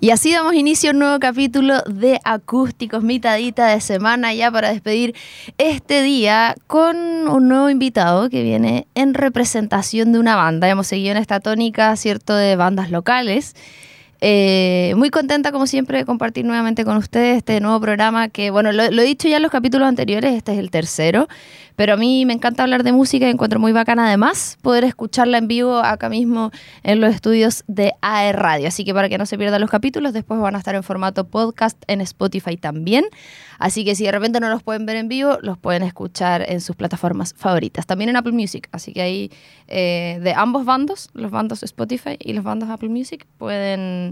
[0.00, 4.68] Y así damos inicio a un nuevo capítulo de Acústicos, mitadita de semana ya para
[4.68, 5.16] despedir
[5.58, 10.68] este día con un nuevo invitado que viene en representación de una banda.
[10.68, 13.56] Hemos seguido en esta tónica, ¿cierto?, de bandas locales.
[14.20, 18.72] Eh, muy contenta, como siempre, de compartir nuevamente con ustedes este nuevo programa que, bueno,
[18.72, 21.28] lo, he dicho ya en los capítulos anteriores, este es el tercero,
[21.76, 25.38] pero a mí me encanta hablar de música y encuentro muy bacana además poder escucharla
[25.38, 26.50] en vivo acá mismo
[26.82, 28.66] en los estudios de AE Radio.
[28.66, 31.28] Así que para que no se pierdan los capítulos, después van a estar en formato
[31.28, 33.04] podcast en Spotify también.
[33.58, 36.60] Así que si de repente no los pueden ver en vivo, los pueden escuchar en
[36.60, 37.86] sus plataformas favoritas.
[37.86, 38.68] También en Apple Music.
[38.72, 39.30] Así que ahí
[39.66, 44.07] eh, de ambos bandos, los bandos Spotify y los bandos Apple Music, pueden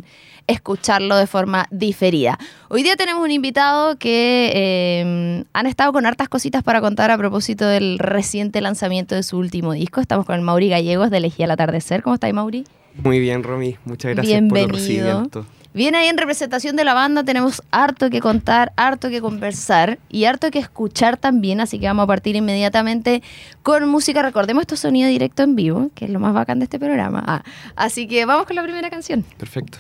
[0.47, 2.39] escucharlo de forma diferida.
[2.69, 7.19] Hoy día tenemos un invitado que eh, han estado con hartas cositas para contar a
[7.19, 10.01] propósito del reciente lanzamiento de su último disco.
[10.01, 12.03] Estamos con el Mauri Gallegos de Elegía al Atardecer.
[12.03, 12.65] ¿Cómo estáis, Mauri?
[13.03, 13.77] Muy bien, Romy.
[13.85, 14.69] Muchas gracias Bienvenido.
[14.69, 15.47] por el recibimiento.
[15.77, 20.25] Bien, ahí en representación de la banda tenemos harto que contar, harto que conversar y
[20.25, 23.23] harto que escuchar también, así que vamos a partir inmediatamente
[23.63, 24.23] con música.
[24.23, 27.23] Recordemos esto sonido directo en vivo, que es lo más bacán de este programa.
[27.27, 27.45] Ah,
[27.77, 29.23] así que vamos con la primera canción.
[29.37, 29.77] Perfecto.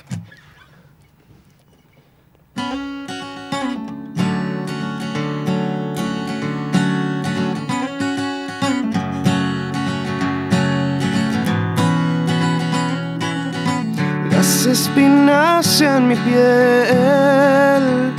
[14.66, 18.12] Espinas en mi piel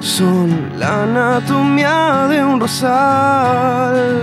[0.00, 4.22] son la anatomía de un rosal.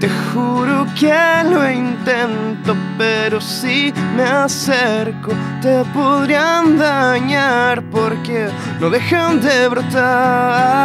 [0.00, 1.14] Te juro que
[1.48, 5.30] lo intento, pero si me acerco
[5.60, 8.48] te podrían dañar porque
[8.80, 10.82] no dejan de brotar.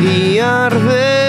[0.00, 1.23] y arden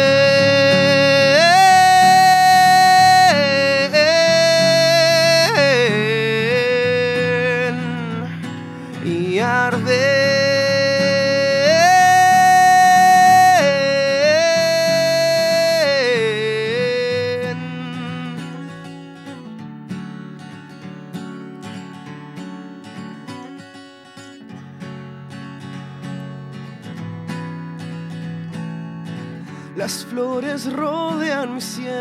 [30.63, 31.91] Rodean mi sien,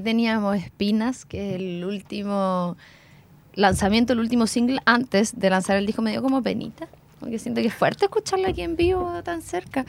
[0.01, 2.77] teníamos Espinas, que es el último
[3.53, 6.87] lanzamiento, el último single antes de lanzar el disco, me dio como penita.
[7.19, 9.85] Porque siento que es fuerte escucharla aquí en vivo tan cerca.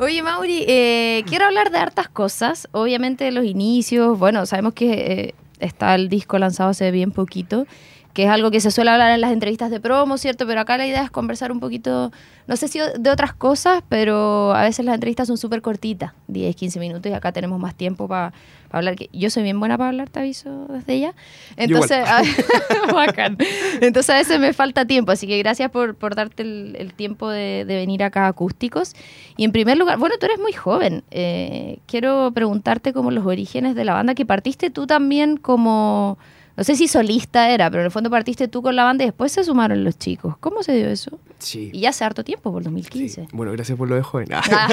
[0.00, 2.68] Oye, Mauri, eh, quiero hablar de hartas cosas.
[2.72, 7.66] Obviamente los inicios, bueno, sabemos que eh, está el disco lanzado hace bien poquito
[8.14, 10.46] que es algo que se suele hablar en las entrevistas de promo, ¿cierto?
[10.46, 12.12] Pero acá la idea es conversar un poquito,
[12.46, 16.54] no sé si de otras cosas, pero a veces las entrevistas son súper cortitas, 10,
[16.54, 18.32] 15 minutos, y acá tenemos más tiempo para
[18.70, 18.94] hablar.
[18.94, 21.14] Que yo soy bien buena para hablar, te aviso desde ya.
[21.56, 22.22] Entonces, a,
[23.80, 27.64] Entonces a veces me falta tiempo, así que gracias por, por darte el, tiempo de,
[27.66, 28.94] venir acá a Acústicos.
[29.36, 31.02] Y en primer lugar, bueno, tú eres muy joven.
[31.10, 36.16] Eh, quiero preguntarte como los orígenes de la banda, que partiste tú también como
[36.56, 39.08] no sé si solista era, pero en el fondo partiste tú con la banda y
[39.08, 40.36] después se sumaron los chicos.
[40.38, 41.18] ¿Cómo se dio eso?
[41.38, 41.70] Sí.
[41.72, 43.28] Y ya hace harto tiempo, por 2015.
[43.32, 44.28] Bueno, gracias por lo de joven.
[44.32, 44.68] Ah,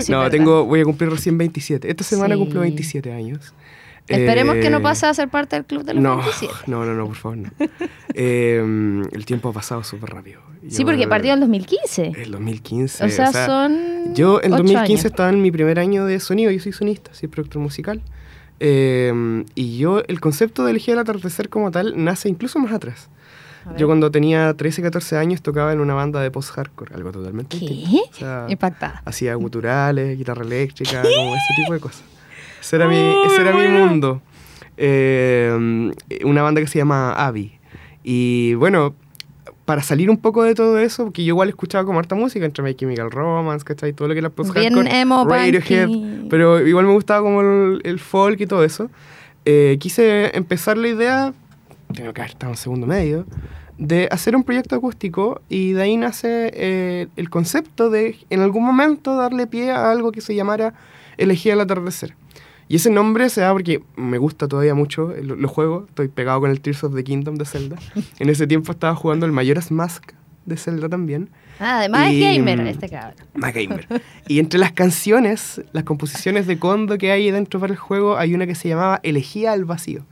[0.08, 1.90] no, tengo, voy a cumplir recién 27.
[1.90, 3.52] Esta semana cumplo 27 años.
[4.08, 6.52] Esperemos que no eh, pase a ser parte del club de los no, 27.
[6.66, 7.50] No, no, no, por favor, no.
[8.14, 10.40] Em, el tiempo ha pasado súper rápido.
[10.68, 12.12] sí, porque partió en 2015.
[12.16, 13.04] El 2015.
[13.04, 14.14] O sea, son.
[14.14, 16.50] Yo en 2015 estaba en mi primer año de sonido.
[16.50, 18.02] Yo soy sonista, soy productor musical.
[18.60, 23.08] Em, y yo, el concepto de elegir el atardecer como tal nace incluso más atrás.
[23.76, 28.00] Yo cuando tenía 13, 14 años tocaba en una banda de post-hardcore, algo totalmente ¿Qué?
[28.48, 29.02] Impactada.
[29.04, 32.02] Hacía guturales, guitarra eléctrica, como ese tipo de cosas.
[32.60, 32.96] Ese era, mi,
[33.26, 34.22] ese era mi mundo.
[34.76, 35.92] Em,
[36.24, 37.52] una banda que se llama Avi.
[38.02, 38.94] Y bueno,
[39.70, 42.64] para salir un poco de todo eso, porque yo igual escuchaba como harta música, entre
[42.64, 43.92] My Chemical Romance, ¿cachai?
[43.92, 45.88] Todo lo que era post Bien emo, Radiohead,
[46.28, 48.90] pero igual me gustaba como el, folk y todo eso.
[49.44, 51.32] Eh, quise empezar la idea,
[51.94, 53.26] tengo que haber estado en segundo medio,
[53.78, 58.64] de hacer un proyecto acústico y de ahí nace eh, el concepto de en algún
[58.64, 60.74] momento darle pie a algo que se llamara
[61.16, 62.16] Elegía el atardecer.
[62.70, 65.88] Y ese nombre se da porque me gusta todavía mucho los juegos.
[65.88, 67.76] Estoy pegado con el Tears of the Kingdom de Zelda.
[68.20, 70.12] en ese tiempo estaba jugando el Majora's Mask
[70.46, 71.30] de Zelda también.
[71.58, 73.16] Ah, además es gamer este cabrón.
[73.34, 73.88] Más gamer.
[74.28, 78.34] y entre las canciones, las composiciones de Kondo que hay dentro para el juego, hay
[78.34, 80.06] una que se llamaba Elegía al Vacío.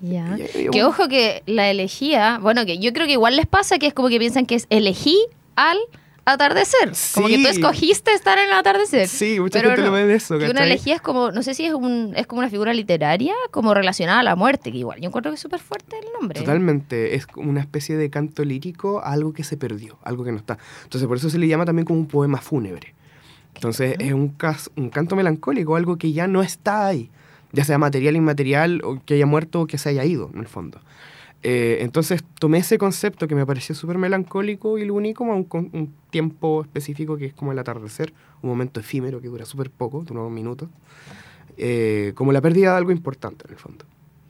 [0.00, 0.36] Ya.
[0.70, 3.92] Que ojo que la elegía, bueno, que yo creo que igual les pasa que es
[3.92, 5.18] como que piensan que es elegí
[5.56, 5.78] al
[6.24, 6.92] atardecer.
[7.14, 9.08] Como que tú escogiste estar en el atardecer.
[9.08, 10.38] Sí, mucha gente lo ve de eso.
[10.38, 13.34] Que una elegía es como, no sé si es, un, es como una figura literaria,
[13.50, 16.40] como relacionada a la muerte, que igual yo encuentro que es súper fuerte el nombre.
[16.40, 20.32] Totalmente, es como una especie de canto lírico a algo que se perdió, algo que
[20.32, 20.58] no está.
[20.84, 22.94] Entonces por eso se le llama también como un poema fúnebre.
[23.54, 24.36] Entonces es un,
[24.76, 27.10] un canto melancólico, algo que ya no está ahí,
[27.52, 30.48] ya sea material, inmaterial, o que haya muerto o que se haya ido, en el
[30.48, 30.80] fondo.
[31.46, 35.36] Eh, entonces tomé ese concepto que me pareció súper melancólico y lo uní como a
[35.36, 40.04] un, tiempo específico que es como el atardecer, un momento efímero que dura súper poco,
[40.04, 40.70] dura unos minutos,
[41.58, 43.84] eh, como la pérdida de algo importante en el fondo.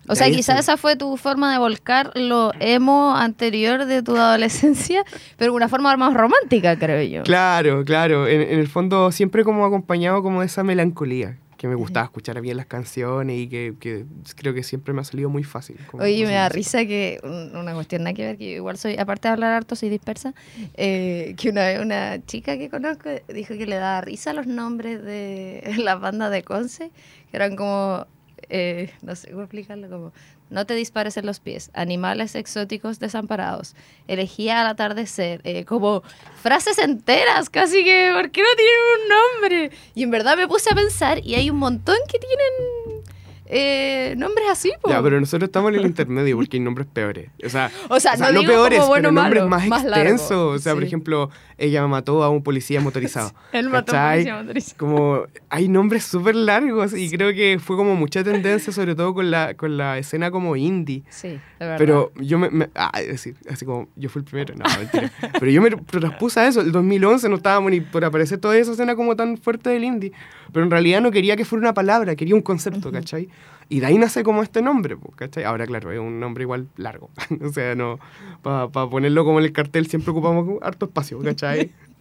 [0.08, 5.04] O sea, quizás esa fue tu forma de volcar lo emo anterior de tu adolescencia,
[5.38, 7.22] pero de una forma más romántica, creo yo.
[7.22, 8.26] Claro, claro.
[8.26, 12.38] En, en, el fondo siempre como acompañado como de esa melancolía que me gustaba escuchar
[12.42, 14.04] bien las canciones y que, que,
[14.36, 15.78] creo que siempre me ha salido muy fácil.
[15.94, 19.32] Oye, me da risa que una cuestión nada que ver, que igual soy, aparte de
[19.32, 20.34] hablar harto, soy dispersa,
[20.74, 25.02] eh, que una vez una chica que conozco dijo que le daba risa los nombres
[25.02, 26.90] de las bandas de Conce,
[27.30, 28.06] que eran como,
[28.50, 30.12] eh, no sé cómo explicarlo, como
[30.54, 33.74] no te dispares en los pies, animales exóticos desamparados,
[34.08, 36.02] elegía al atardecer, eh, como
[36.42, 39.76] frases enteras, casi que, ¿por qué no tienen un nombre?
[39.94, 43.02] Y en verdad me puse a pensar y hay un montón que tienen
[43.46, 47.30] eh, nombres así, Ya, pero nosotros estamos en el intermedio porque hay nombres peores.
[47.44, 50.30] O sea, o sea, no, peores, pero nombres más, extensos.
[50.30, 53.32] o sea, por ejemplo, ella mató a un policía motorizado.
[53.52, 54.76] Él mató a un policía motorizado.
[54.78, 59.30] Como hay nombres súper largos y creo que fue como mucha tendencia, sobre todo con
[59.30, 61.02] la, con la escena como indie.
[61.10, 61.78] Sí, de verdad.
[61.78, 65.12] Pero yo me, ah, es decir, así como yo fui el primero, no, mentira.
[65.38, 66.60] pero yo me traspuse a eso.
[66.60, 70.12] El 2011 no estábamos ni por aparecer toda esa escena como tan fuerte del indie.
[70.52, 73.28] Pero en realidad no quería que fuera una palabra, quería un concepto, ¿cachai?
[73.68, 75.44] Y de ahí nace como este nombre, ¿cachai?
[75.44, 77.10] Ahora, claro, es un nombre igual largo.
[77.42, 77.98] o sea, no,
[78.42, 81.72] para ponerlo como en el cartel siempre ocupamos harto espacio, ¿cachai?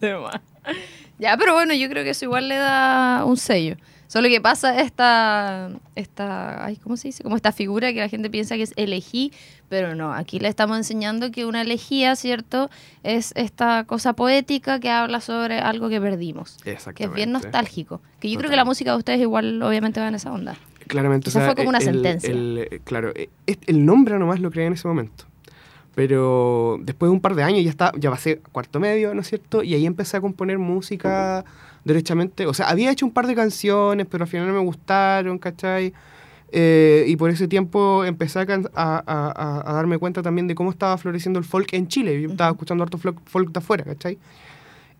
[1.18, 3.76] ya, pero bueno, yo creo que eso igual le da un sello.
[4.06, 7.24] Solo que pasa esta, esta ay, ¿cómo se dice?
[7.24, 9.32] Como esta figura que la gente piensa que es elegí,
[9.68, 12.70] pero no, aquí le estamos enseñando que una elegía, ¿cierto?
[13.02, 16.58] Es esta cosa poética que habla sobre algo que perdimos.
[16.62, 18.00] Que es bien nostálgico.
[18.20, 20.56] Que yo creo que la música de ustedes igual obviamente va en esa onda.
[20.86, 21.30] Claramente.
[21.30, 22.30] Eso fue como una sentencia.
[22.84, 23.28] claro, e,
[23.66, 25.24] el nombre nomás lo creé en ese momento.
[25.94, 29.28] Pero después de un par de años ya está, ya ser cuarto medio, ¿no es
[29.28, 29.62] cierto?
[29.62, 31.44] Y ahí empecé a componer música
[31.84, 32.46] derechamente.
[32.46, 35.92] O sea, había hecho un par de canciones, pero al final no me gustaron, ¿cachai?
[36.56, 38.42] eh, y por ese tiempo empecé a,
[38.74, 42.22] a- a- a darme cuenta también de cómo estaba floreciendo el folk en Chile.
[42.22, 44.18] Yo estaba escuchando harto folk, folk de afuera, ¿cachai?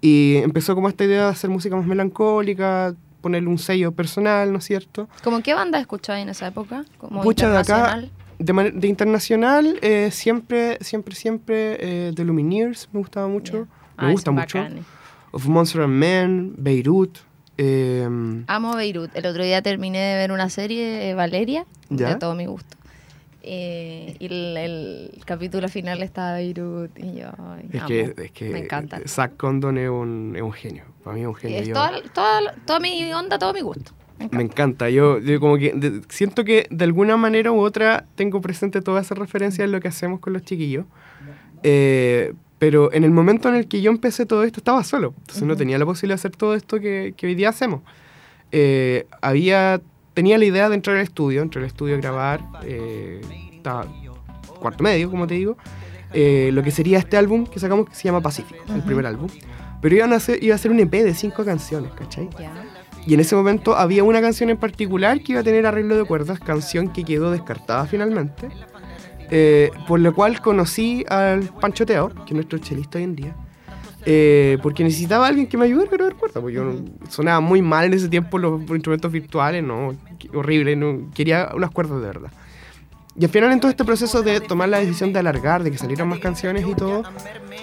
[0.01, 4.59] Y empezó como esta idea de hacer música más melancólica, ponerle un sello personal, ¿no
[4.59, 5.09] es cierto?
[5.25, 6.85] ¿Cómo qué banda escuchabas en esa época?
[6.99, 8.03] Como de acá.
[8.39, 13.67] De, man- de internacional, eh, siempre, siempre, siempre eh, The Lumineers me gustaba mucho.
[13.97, 14.59] Ah, Me gusta son mucho.
[15.33, 17.19] Of Monster and Men, Beirut.
[17.57, 18.07] eh,
[18.47, 19.11] Amo Beirut.
[19.17, 22.11] El otro día terminé de ver una serie, eh, Valeria, ¿Ya?
[22.11, 22.77] de todo mi gusto.
[23.47, 27.29] Eh, y el, el capítulo final estaba Beirut y yo
[27.73, 27.89] es, amo.
[27.89, 29.01] que, es que me encanta.
[29.07, 30.85] Zach Condon es un, es un genio.
[31.05, 31.59] Para mí es un genio.
[31.59, 33.93] es Yo- toda, toda, toda mi onda, todo mi gusto.
[34.19, 34.37] Me encanta.
[34.37, 38.41] Me encanta, yo, yo como que de- siento que de alguna manera u otra tengo
[38.41, 40.87] presente toda esa referencia en lo que hacemos con los chiquillos.
[41.63, 45.43] Eh, pero en el momento en el que yo empecé todo esto estaba solo, entonces
[45.43, 47.81] no tenía la posibilidad de hacer todo esto que, que hoy día hacemos.
[48.53, 49.81] Eh, había,
[50.15, 53.21] tenía la idea de entrar al estudio, entrar al estudio a grabar, eh,
[53.57, 53.87] estaba
[54.61, 55.59] cuarto medio, como te digo,
[56.13, 58.87] eh, lo que sería este álbum que sacamos que se llama Pacífico, el Ujú.
[58.87, 59.29] primer álbum.
[59.85, 62.31] Pero iban a hacer, iba a ser un EP de cinco canciones, ¿cachai?
[63.07, 66.05] Y en ese momento había una canción en particular que iba a tener arreglo de
[66.05, 68.49] cuerdas, canción que quedó descartada finalmente,
[69.31, 73.37] eh, por lo cual conocí al Pancho Teo, que es nuestro chelista hoy en día,
[74.07, 77.41] eh, porque necesitaba a alguien que me ayudara a grabar cuerdas, porque yo no- sonaba
[77.41, 79.95] muy mal en ese tiempo los instrumentos virtuales, no,
[80.33, 82.31] horrible, no, quería unas cuerdas de verdad.
[83.17, 85.79] Y al final en todo este proceso de tomar la decisión de alargar, de que
[85.79, 87.05] salieran más canciones y todo,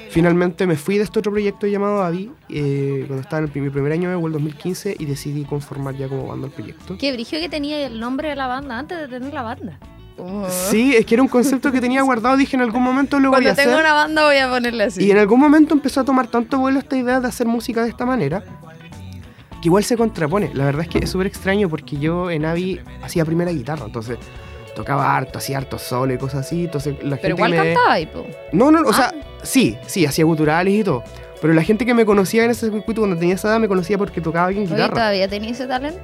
[0.10, 3.70] finalmente me fui de este otro proyecto llamado Avi, eh, cuando estaba en el, mi
[3.70, 6.98] primer año de el 2015 y decidí conformar ya como banda el proyecto.
[6.98, 9.78] Qué brillo que tenía el nombre de la banda antes de tener la banda.
[10.16, 13.30] Como- Sí, es que era un concepto que tenía guardado, dije en algún momento lo
[13.30, 13.66] voy a Cuando hacer.
[13.66, 15.04] tengo una banda voy a ponerle así.
[15.04, 17.90] Y en algún momento empezó a tomar tanto vuelo esta idea de hacer música de
[17.90, 18.42] esta manera,
[19.62, 20.52] que igual se contrapone.
[20.54, 24.18] La verdad es que es súper extraño porque yo en Avi hacía primera guitarra, entonces
[24.76, 27.58] tocaba harto, hacía harto solo y cosas así, entonces la Pero gente igual me...
[27.58, 28.26] cantaba ahí, po.
[28.52, 28.94] No, no, o Ah.
[28.94, 29.14] sea,
[29.44, 31.04] sí, sí, hacía guturales y todo.
[31.42, 33.98] Pero la gente que me conocía en ese circuito cuando tenía esa edad me conocía
[33.98, 34.90] porque tocaba bien guitarra.
[34.94, 36.00] ¿todavía tenía ese talento?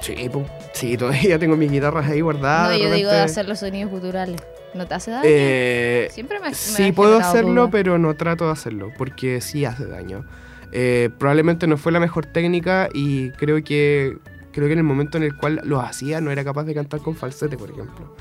[0.00, 0.44] Sí, po.
[0.72, 2.70] sí, todavía tengo mis guitarras ahí guardadas.
[2.70, 4.40] no, yo digo de hacer los sonidos guturales.
[4.74, 5.22] ¿No te hace daño?
[5.26, 7.70] Eh, Siempre me, me sí puedo hacerlo, duda.
[7.70, 10.24] pero no trato de hacerlo, porque sí hace daño.
[10.72, 14.16] Eh, probablemente no fue la mejor técnica y creo que,
[14.52, 17.00] creo que en el momento en el cual lo hacía no era capaz de cantar
[17.00, 18.14] con falsete, por ejemplo.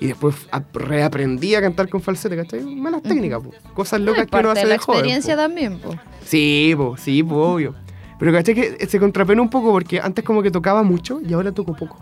[0.00, 2.62] Y después ap- reaprendí a cantar con falsete, ¿cachai?
[2.76, 3.50] Malas técnicas, po.
[3.74, 5.42] cosas No, locas es que uno hace de la joven, experiencia po.
[5.42, 5.94] también, po.
[6.24, 7.74] Sí, po, sí, po, obvio.
[8.18, 11.52] Pero caché que se contrapena un poco porque antes como que tocaba mucho y ahora
[11.52, 11.98] toco poco.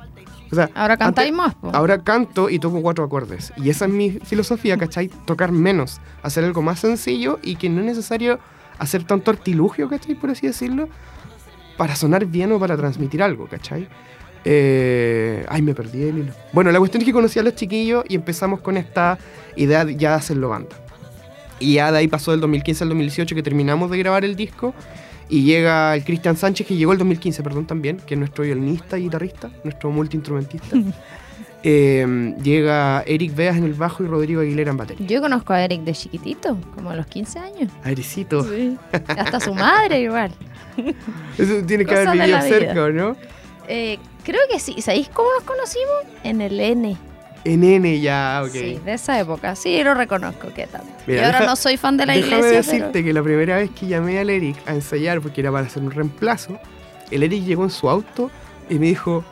[0.50, 1.70] O sea, Ahora cantáis más, po.
[1.74, 3.52] Ahora canto y toco cuatro acordes.
[3.56, 5.08] Y esa es mi filosofía, ¿cachai?
[5.08, 8.38] Tocar menos, hacer algo más sencillo y que no es necesario
[8.78, 10.14] hacer tanto artilugio, ¿cachai?
[10.14, 10.88] Por así decirlo,
[11.76, 13.88] para sonar bien o para transmitir algo, ¿cachai?
[14.44, 16.32] Eh, ay, me perdí el hilo.
[16.52, 19.18] Bueno, la cuestión es que conocí a los chiquillos y empezamos con esta
[19.56, 20.76] idea de ya de hacerlo banda.
[21.58, 24.74] Y ya de ahí pasó del 2015 al 2018 que terminamos de grabar el disco.
[25.28, 28.96] Y llega el Cristian Sánchez, que llegó el 2015, perdón, también, que es nuestro violinista
[28.96, 30.76] y guitarrista, nuestro multiinstrumentista.
[31.68, 35.04] Eh, llega Eric Veas en el bajo y Rodrigo Aguilera en batería.
[35.04, 37.72] Yo conozco a Eric de chiquitito, como a los 15 años.
[37.82, 38.44] Airecito.
[38.44, 38.78] Sí.
[39.08, 40.30] Hasta su madre igual.
[41.36, 43.16] Eso tiene que Cosas haber vivido cerca, ¿o no?
[43.66, 44.80] Eh, creo que sí.
[44.80, 45.88] ¿Sabéis cómo nos conocimos?
[46.22, 46.96] En el N.
[47.44, 48.52] En N ya, ok.
[48.52, 49.56] Sí, de esa época.
[49.56, 50.86] Sí, lo reconozco, ¿qué tanto?
[51.08, 53.04] Mira, y ahora deja- no soy fan de la Déjame iglesia, decirte pero...
[53.06, 55.90] que la primera vez que llamé al Eric a ensayar, porque era para hacer un
[55.90, 56.60] reemplazo,
[57.10, 58.30] el Eric llegó en su auto
[58.70, 59.24] y me dijo,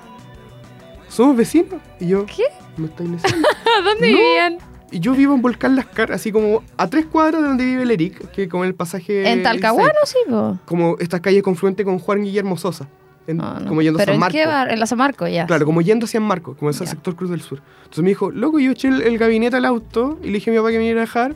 [1.14, 1.80] ¿somos vecinos?
[2.00, 2.44] Y yo, ¿Qué?
[2.76, 3.48] ¿Me estáis diciendo?
[3.84, 4.16] ¿Dónde No.
[4.18, 4.58] vivían?
[4.90, 7.82] Y yo vivo en Volcán Las Caras, así como a tres cuadras de donde vive
[7.82, 9.28] el Eric, que como el pasaje...
[9.30, 10.58] ¿En Talcahuano, sí, po?
[10.66, 12.86] Como esta calle confluente con Juan Guillermo Sosa.
[13.26, 13.68] en- Ah, no.
[13.68, 14.32] Como yendo ¿Pero a San en Marco.
[14.34, 14.70] qué bar?
[14.70, 15.46] En la San Marco, ya.
[15.46, 17.60] Claro, como yendo hacia Marco, como ese sector Cruz del Sur.
[17.78, 20.52] Entonces me dijo, loco, yo eché el, el gabinete al auto y le dije a
[20.52, 21.34] mi papá que me iba a dejar.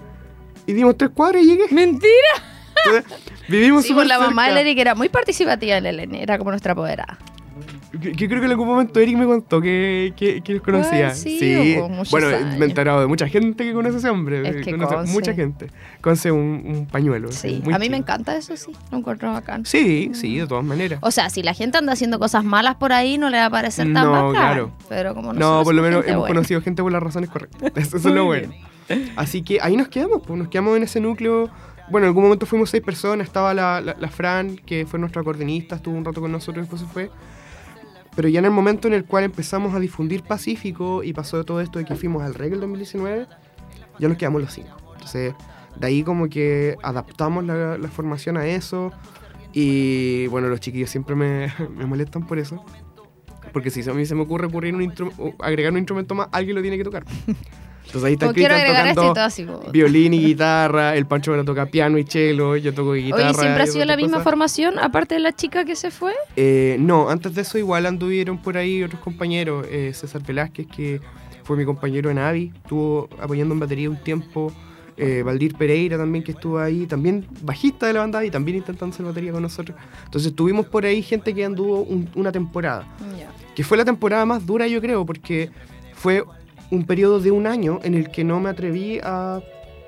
[0.67, 1.65] Y dimos tres cuadras y llegué.
[1.73, 2.13] ¡Mentira!
[2.85, 3.19] Entonces,
[3.49, 6.15] vivimos Sí, súper pues la mamá del Eric era muy participativa en el.
[6.15, 7.19] Era como nuestra apoderada.
[7.91, 11.15] Que, que creo que en algún momento Eric me contó que, que, que los conocía.
[11.15, 12.59] Sí, muchos Bueno, años.
[12.59, 14.47] me he enterado de mucha gente que conoce a ese hombre.
[14.47, 15.13] Es que conoce Conce.
[15.13, 15.69] mucha gente.
[16.03, 17.33] Conoce un, un pañuelo.
[17.33, 18.73] Sí, a mí me encanta eso, sí.
[18.93, 19.65] Lo encuentro bacán.
[19.65, 20.99] Sí, sí, de todas maneras.
[21.03, 23.51] O sea, si la gente anda haciendo cosas malas por ahí, no le va a
[23.51, 24.31] parecer tan No, bacán.
[24.33, 24.71] claro.
[24.91, 26.35] Pero como No, por lo menos hemos buena.
[26.35, 27.73] conocido gente por las razones correctas.
[27.77, 28.53] Eso es lo bueno.
[29.17, 31.49] Así que ahí nos quedamos, pues nos quedamos en ese núcleo.
[31.91, 33.27] Bueno, en algún momento fuimos seis personas.
[33.27, 36.61] Estaba la, la, la Fran, que fue nuestra acordeonista, estuvo un rato con nosotros y
[36.69, 37.11] después se fue.
[38.19, 41.61] Pero ya en el momento en el cual empezamos a difundir Pacífico y pasó todo
[41.61, 43.29] esto de que fuimos al reggae el 2019,
[44.01, 44.77] ya nos quedamos los cinco.
[44.95, 45.35] Entonces,
[45.77, 48.91] de ahí como que adaptamos la, formación a eso.
[49.53, 51.53] Y bueno, los chiquillos siempre me,
[51.87, 52.65] molestan por eso.
[53.53, 54.93] porque si a mí se me ocurre ocurrir un
[55.39, 57.05] agregar un instrumento más, alguien lo tiene que tocar.
[57.89, 59.45] Entonces ahí está Cristian este y tocando así.
[59.45, 63.31] como- violín y guitarra, el Pancho me toca piano y cello, yo toco guitarra.
[63.31, 66.13] Oye, ¿siempre ha y sido la misma formación, aparte de la chica que se fue?
[66.37, 69.67] Eh, no, antes de eso igual anduvieron por ahí otros compañeros.
[69.71, 71.01] eh, César Velázquez, que
[71.45, 74.53] fue mi compañero en AVI, estuvo apoyando en batería un tiempo.
[75.01, 78.93] eh, Valdir Pereira también, que estuvo ahí, también bajista de la banda y también intentando
[78.93, 79.79] hacer batería con nosotros.
[80.05, 82.85] Entonces tuvimos por ahí gente que anduvo un- una temporada,
[83.55, 85.51] que fue la temporada más dura yo creo, porque
[85.95, 86.25] fue
[86.71, 89.41] un periodo de un año en el que no me atreví a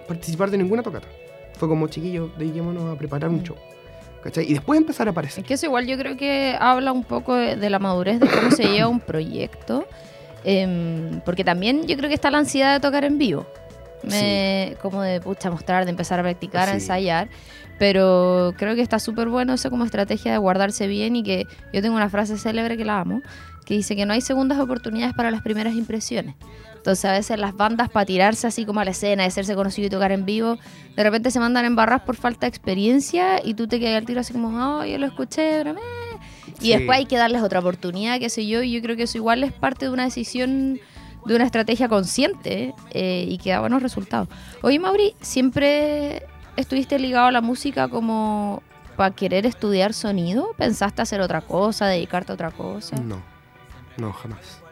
[0.09, 1.07] participar de ninguna tocata.
[1.59, 3.43] Fue como, chiquillos, dediquémonos a preparar un Mm.
[3.45, 3.57] show.
[4.23, 4.45] ¿cachai?
[4.51, 5.43] Y después empezar a aparecer.
[5.43, 8.29] Es que eso igual yo creo que habla un poco de, de la madurez de
[8.29, 9.87] cómo se lleva un proyecto.
[10.45, 13.47] em, porque también yo creo que está la ansiedad de tocar en vivo.
[14.03, 17.29] Me- Como de pucha, mostrar, de empezar a practicar, a ensayar.
[17.79, 21.81] Pero creo que está súper bueno eso como estrategia de guardarse bien y que yo
[21.83, 23.23] tengo una frase célebre que la amo,
[23.65, 26.35] que dice que no hay segundas oportunidades para las primeras impresiones.
[26.81, 29.87] Entonces a veces las bandas para tirarse así como a la escena, de hacerse conocido
[29.87, 30.57] y tocar en vivo,
[30.97, 34.07] de repente se mandan en barras por falta de experiencia y tú te quedas al
[34.07, 35.81] tiro así como, oh, yo lo escuché, pero meh".
[36.61, 36.73] Y Sí.
[36.73, 39.45] después hay que darles otra oportunidad, qué sé yo, y yo creo que eso igual
[39.45, 40.81] es parte de una decisión,
[41.27, 44.29] de una estrategia consciente eh, y que da buenos resultados.
[44.63, 46.23] Oye, Mauri, ¿siempre
[46.57, 48.63] estuviste ligado a la música como
[48.97, 50.55] para querer estudiar sonido?
[50.57, 52.97] ¿Pensaste hacer otra cosa, dedicarte a otra cosa?
[52.97, 53.21] No,
[53.99, 54.63] no, jamás.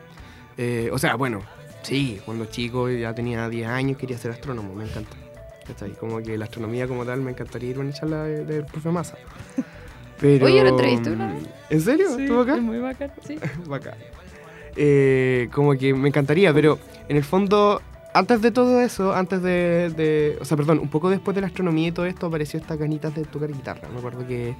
[0.57, 1.42] Eh, o sea, bueno,
[1.88, 5.16] sí, cuando chico ya tenía 10 años quería ser astrónomo, me encanta.
[5.66, 5.92] ¿Cachai?
[5.92, 8.90] Como que la astronomía como tal me encantaría ir a una charla de- del profe
[8.90, 9.16] Massa.
[10.20, 11.42] Pero, Oye, lo entrevisté una vez.
[11.70, 12.09] ¿En serio?
[12.18, 12.57] ¿Estuvo acá?
[12.57, 13.38] muy bacán, sí.
[13.66, 13.94] Bacán.
[14.77, 17.83] Eh, como que me encantaría, pero en el fondo,
[18.14, 21.48] antes de todo eso, antes de, de- O sea, perdón, un poco después de la
[21.48, 23.88] astronomía y todo esto, apareció esta ganitas de tocar guitarra.
[23.92, 24.55] Me acuerdo que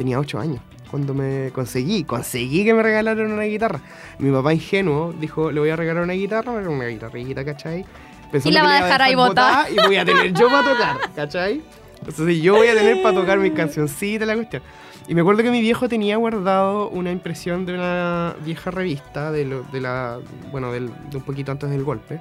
[0.00, 0.60] tenía 8 años
[0.90, 3.80] cuando me conseguí, conseguí que me regalaron una guitarra.
[4.18, 7.84] Mi papá ingenuo dijo, le voy a regalar una guitarra, regaló una guitarrita, ¿cachai?
[8.32, 9.70] Pensando Y la va a dejar ahí botada.
[9.70, 11.62] Y voy a tener yo para tocar, ¿cachai?
[12.00, 14.62] Entonces yo voy a tener para tocar mis cancioncitas, la cuestión.
[15.06, 19.44] Y me acuerdo que mi viejo tenía guardado una impresión de una vieja revista, de,
[19.44, 20.18] lo- de la,
[20.50, 22.20] bueno, del- de un poquito antes del golpe,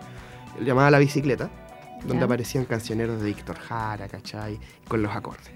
[0.63, 1.49] llamada La Bicicleta,
[2.05, 4.59] donde aparecían cancioneros de Víctor Jara, ¿cachai?
[4.87, 5.51] Con los acordes.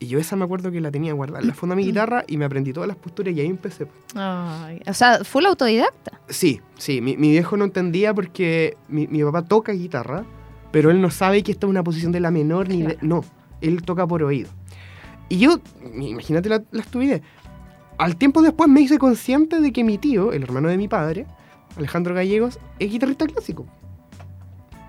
[0.00, 2.24] Y yo esa me acuerdo que la tenía guardada en la funda de mi guitarra
[2.28, 3.88] y me aprendí todas las posturas y ahí empecé.
[4.14, 6.20] Ay, o sea, full autodidacta.
[6.28, 10.24] Sí, sí, mi, mi viejo no entendía porque mi, mi papá toca guitarra,
[10.70, 12.98] pero él no sabe que esta es una posición de la menor ni de...
[13.00, 13.24] No,
[13.60, 14.50] él toca por oído.
[15.28, 15.58] Y yo,
[15.94, 17.22] imagínate la, la estupidez,
[17.98, 21.26] al tiempo después me hice consciente de que mi tío, el hermano de mi padre,
[21.76, 23.66] Alejandro Gallegos, es guitarrista clásico.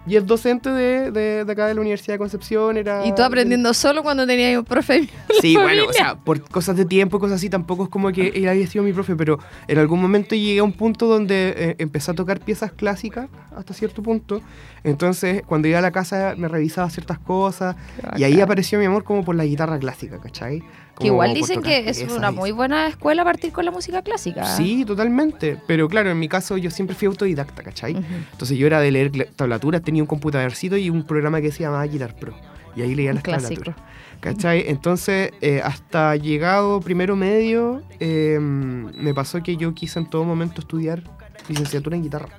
[0.10, 2.78] Y es docente de, de- de acá de la Universidad de Concepción.
[2.78, 5.08] Era Y tú aprendiendo solo cuando tenías un profe.
[5.40, 8.30] Sí, bueno, o sea, por cosas de tiempo y cosas así, tampoco es como que
[8.30, 11.76] él había sido mi profe, pero en algún momento llegué a un punto donde eh,
[11.78, 14.42] empecé a tocar piezas clásicas hasta cierto punto.
[14.84, 17.76] Entonces, cuando iba a la casa me revisaba ciertas cosas
[18.18, 20.64] y ahí apareció mi amor como por la guitarra clásica, ¿cachai?
[21.00, 24.46] Que igual dicen que es una muy buena escuela partir con la música clásica.
[24.46, 25.58] Sí, totalmente.
[25.66, 27.96] Pero claro, en mi caso yo siempre fui autodidacta, ¿cachai?
[28.32, 31.86] Entonces yo era de leer tablaturas, tenía un computadorcito y un programa que se llamaba
[31.86, 32.34] Guitar Pro.
[32.76, 33.62] Y ahí leía Un las clásico.
[33.64, 33.90] tablaturas.
[34.20, 34.66] ¿Cachai?
[34.68, 40.60] Entonces, eh, hasta llegado primero medio, eh, me pasó que yo quise en todo momento
[40.60, 41.02] estudiar
[41.48, 42.30] licenciatura en guitarra.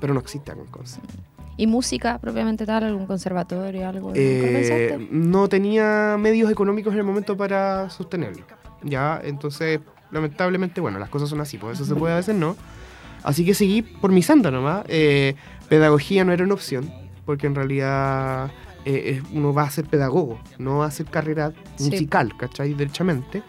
[0.00, 1.00] Pero no existe en Conce.
[1.58, 2.84] ¿Y música propiamente tal?
[2.84, 3.86] ¿Algún conservatorio?
[3.88, 4.08] ¿Algo?
[4.08, 8.44] ¿Nunca Eh, no tenía medios económicos en el momento para sostenerlo.
[8.84, 9.80] Ya, entonces,
[10.12, 12.56] lamentablemente, bueno, las cosas son así, por eso se puede, a veces no.
[13.24, 14.84] Así que seguí por mi santa nomás.
[14.88, 15.34] Eh,
[15.68, 16.90] pedagogía no era una opción,
[17.26, 18.52] porque en realidad
[18.84, 21.84] eh, es- uno va a ser pedagogo, no va a hacer carrera Sí.
[21.90, 22.72] musical, ¿cachai?
[22.74, 23.42] Derechamente.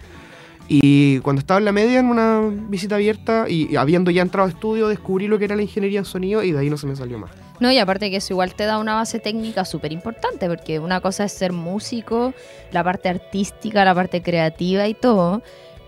[0.68, 4.48] Y cuando estaba en la media, en una visita abierta, y, y habiendo ya entrado
[4.48, 6.88] a estudio, descubrí lo que era la ingeniería en sonido y de ahí no se
[6.88, 7.32] me salió más.
[7.60, 11.02] No, y aparte que eso igual te da una base técnica súper importante, porque una
[11.02, 12.34] cosa es ser músico,
[12.72, 15.42] la parte artística, la parte creativa y todo,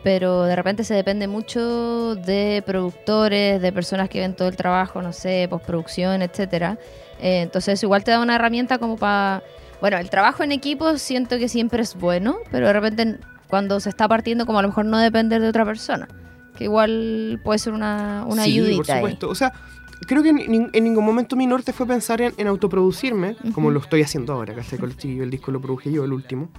[0.03, 5.01] pero de repente se depende mucho de productores, de personas que ven todo el trabajo,
[5.01, 6.77] no sé, postproducción, etcétera.
[7.21, 9.43] Eh, entonces eso igual te da una herramienta como para...
[9.79, 13.89] Bueno, el trabajo en equipo siento que siempre es bueno, pero de repente cuando se
[13.89, 16.07] está partiendo como a lo mejor no depender de otra persona,
[16.57, 18.97] que igual puede ser una, una sí, ayudita por ahí.
[19.01, 19.29] supuesto.
[19.29, 19.53] O sea,
[20.07, 23.71] creo que en, en ningún momento mi norte fue pensar en, en autoproducirme, como Ujú.
[23.75, 24.79] lo estoy haciendo ahora, ¿cachai?
[24.79, 26.49] Con el chiquillo, el disco lo produje yo, el último.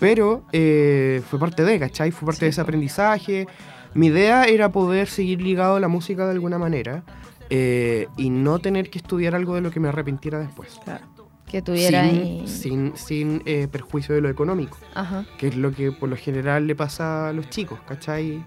[0.00, 2.10] Pero eh, fue parte de, ¿cachai?
[2.10, 3.46] Fue parte Sí, de ese aprendizaje.
[3.94, 7.04] Mi idea era poder seguir ligado a la música de alguna manera
[7.50, 10.80] eh, y no tener que estudiar algo de lo que me arrepintiera después.
[10.84, 11.04] Claro.
[11.46, 12.44] Que tuviera sin, ahí...
[12.48, 15.26] sin, sin, eh, perjuicio de lo económico, Ajá.
[15.38, 18.42] que es lo que por lo general le pasa a los chicos, ¿cachai?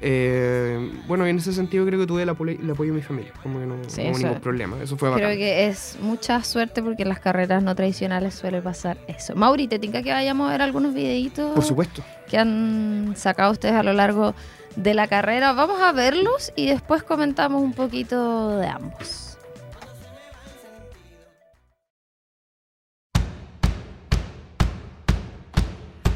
[0.00, 3.32] Eh, bueno, en ese sentido creo que tuve el, apoyo, el apoyo de mi familia,
[3.42, 4.76] como que no, Sí, no hubo ningún problema.
[4.82, 5.38] Eso fue Creo bacán.
[5.38, 9.34] que es mucha suerte porque en las carreras no tradicionales suele pasar eso.
[9.34, 12.02] Mauri, ¿te tinca que vayamos a ver algunos videitos Por supuesto.
[12.28, 14.34] que han sacado ustedes a lo largo
[14.76, 15.52] de la carrera?
[15.52, 19.24] Vamos a verlos y después comentamos un poquito de ambos.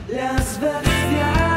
[0.09, 1.52] Las bestias,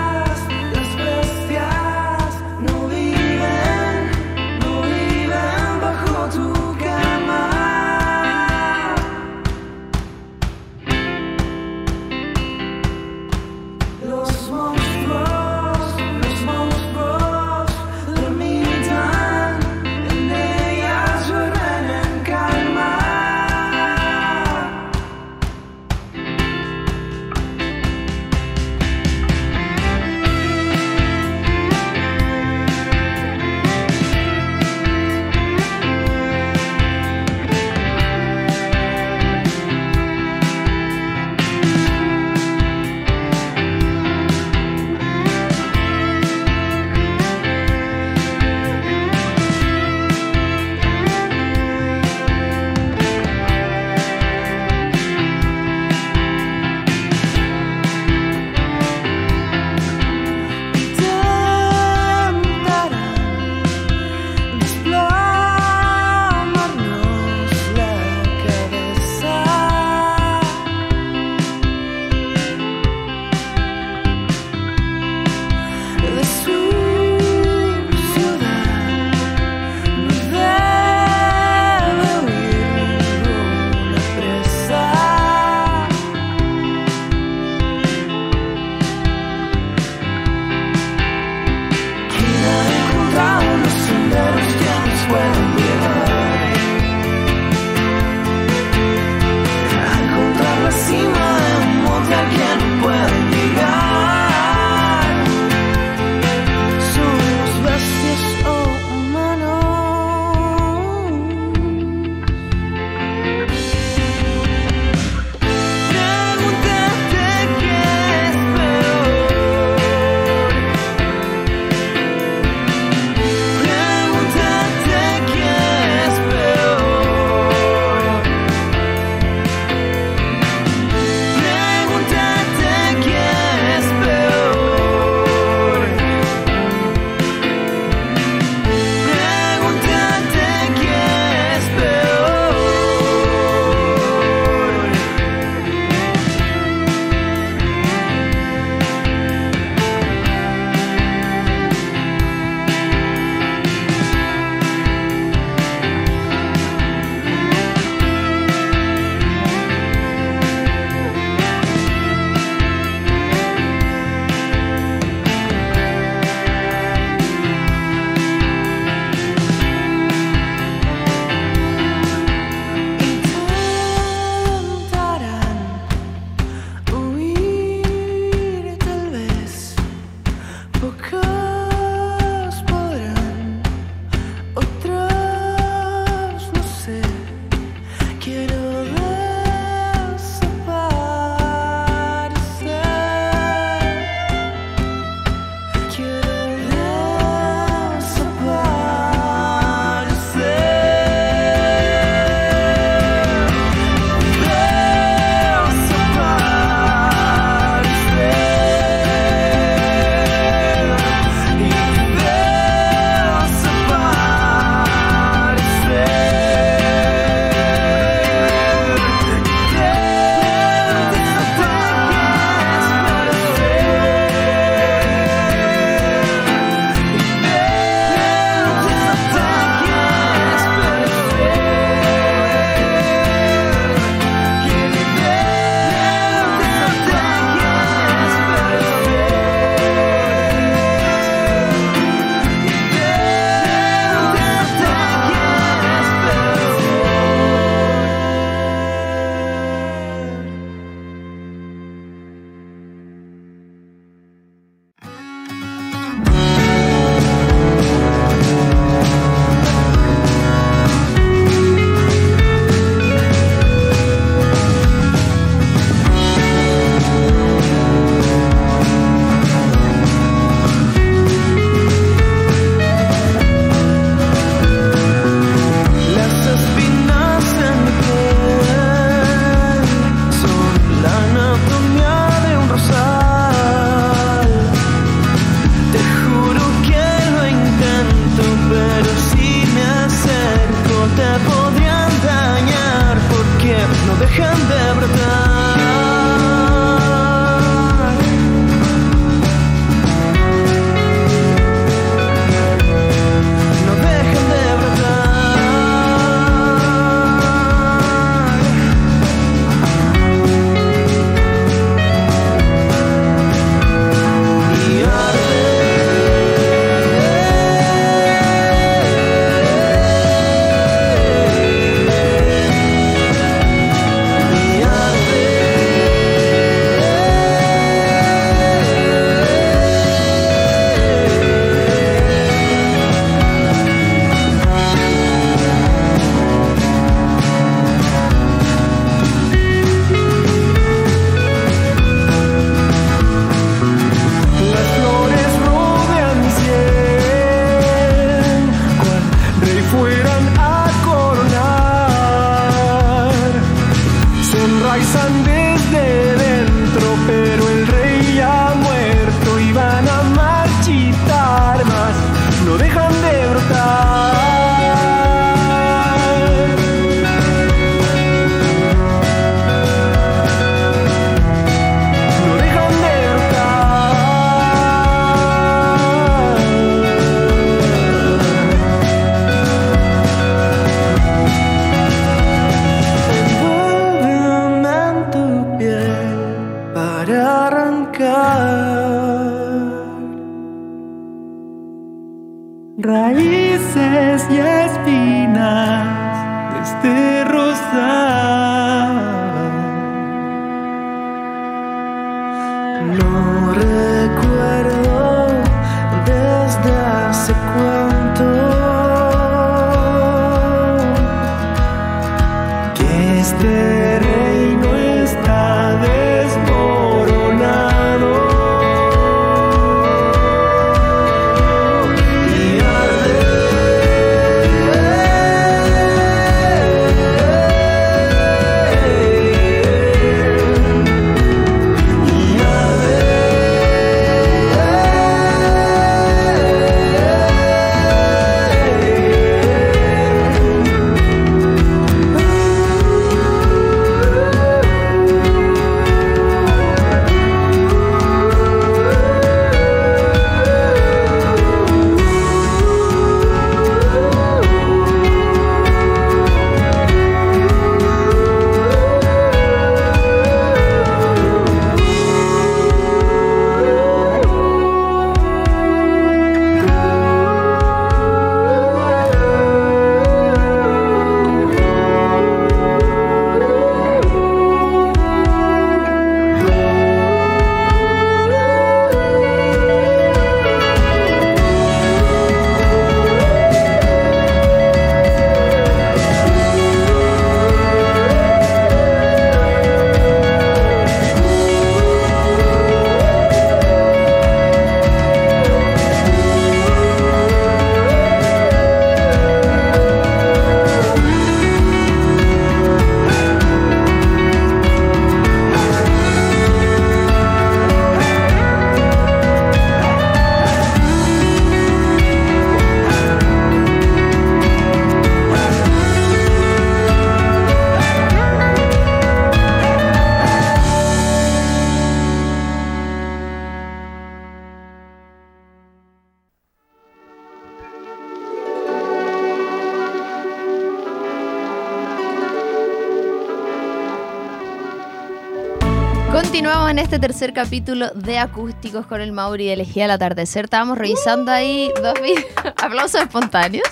[537.05, 540.65] este tercer capítulo de Acústicos con el Mauri de Elegía al Atardecer.
[540.65, 542.45] Estábamos revisando ahí dos videos.
[542.83, 543.87] Aplausos espontáneos.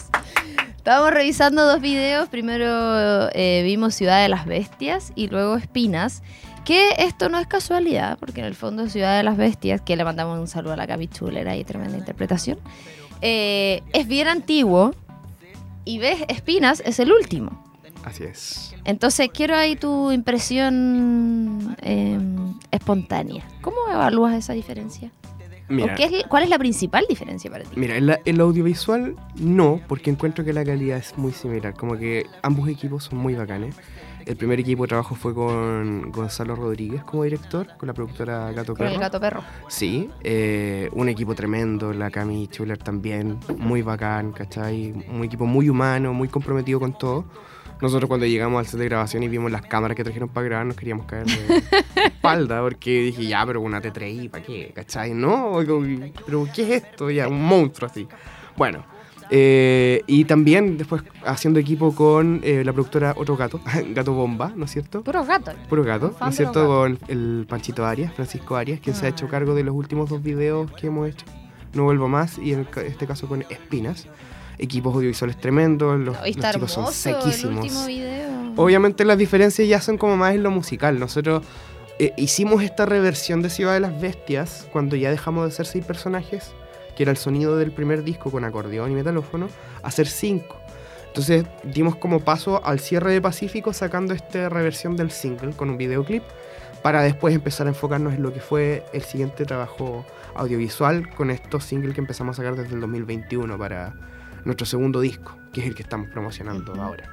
[0.76, 2.28] Estábamos revisando dos videos.
[2.30, 6.24] Primero eh, vimos Ciudad de las Bestias y luego Espinas.
[6.66, 10.04] Que esto no es casualidad, porque en el fondo Ciudad de las Bestias, que le
[10.04, 12.58] mandamos un saludo a la Gaby Chulera y tremenda interpretación,
[13.22, 14.96] eh, es bien antiguo.
[15.86, 17.63] Y ves, Espinas es el último.
[18.04, 18.76] Así es.
[18.86, 22.20] Entonces, quiero ahí tu impresión eh,
[22.72, 23.44] espontánea.
[23.62, 25.12] ¿Cómo evalúas esa diferencia?
[25.70, 27.72] Mira, ¿O qué es- ¿Cuál es la principal diferencia para ti?
[27.78, 31.74] mira en la- el audiovisual no, porque encuentro que la calidad es muy similar.
[31.74, 33.74] Como que ambos equipos son muy bacanes.
[34.26, 38.74] El primer equipo de trabajo fue con Gonzalo Rodríguez como director, con la productora Gato
[38.74, 39.02] Con el Perro.
[39.02, 39.44] gato perro.
[39.68, 44.94] Sí, eh, un equipo tremendo, la Cami Schuller también, muy bacán, ¿cachai?
[45.12, 47.26] Un equipo muy humano, muy comprometido con todo.
[47.84, 50.66] Nosotros cuando llegamos al set de grabación y vimos las cámaras que trajeron para grabar,
[50.66, 51.64] nos queríamos caer de
[52.06, 54.72] espalda, porque dije, ya, pero una T3i, ¿para qué?
[54.74, 55.14] ¿Cachai?
[55.14, 55.52] No,
[56.26, 57.12] pero ¿qué es esto?
[57.12, 58.08] Ya, un monstruo así.
[58.56, 58.86] Bueno,
[59.30, 63.60] eh, y también después haciendo equipo con eh, la productora Otro Gato,
[63.94, 65.02] Gato Bomba, ¿no es cierto?
[65.04, 65.52] Puro gato.
[65.68, 66.66] Puro gato, ¿no es cierto?
[66.66, 69.12] Con el Panchito Arias, Francisco Arias, quien se ha Ah.
[69.12, 71.26] hecho cargo de los últimos dos videos que hemos hecho.
[71.74, 74.08] No vuelvo más, y en este caso con Espinas.
[74.58, 77.88] Equipos audiovisuales tremendos, los, los chicos son hermoso sequísimos.
[77.88, 78.54] video.
[78.56, 81.00] Obviamente las diferencias ya son como más en lo musical.
[81.00, 81.44] Nosotros
[82.00, 85.86] eh, hicimos esta reversión de Ciudad de las Bestias cuando ya dejamos de ser seis
[85.86, 86.52] personajes,
[86.96, 89.48] que era el sonido del primer disco con acordeón y metalófono,
[89.82, 90.60] a ser cinco.
[91.08, 95.78] Entonces dimos como paso al cierre de Pacífico sacando esta reversión del single con un
[95.78, 96.24] videoclip
[96.82, 101.66] para después empezar a enfocarnos en lo que fue el siguiente trabajo audiovisual con estos
[101.66, 103.94] singles que empezamos a sacar desde el 2021 para
[104.46, 107.10] nuestro segundo disco, que es el que estamos promocionando ahora.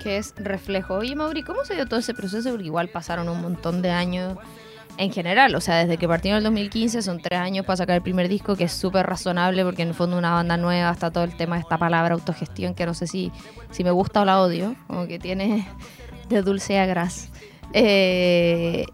[0.00, 0.94] Que es reflejo.
[0.94, 2.50] Oye, Mauri, ¿cómo se dio todo ese proceso?
[2.50, 4.36] Porque igual pasaron un montón de años
[4.96, 5.54] en general.
[5.54, 8.28] O sea, desde que partieron en el 2015 son tres años para sacar el primer
[8.28, 11.36] disco, que es súper razonable porque en el fondo una banda nueva está todo el
[11.36, 13.32] tema de esta palabra autogestión, que no sé si,
[13.70, 14.76] si me gusta o la odio.
[14.86, 15.66] Como que tiene
[16.28, 17.30] de dulce a gras.
[17.72, 18.86] Eh,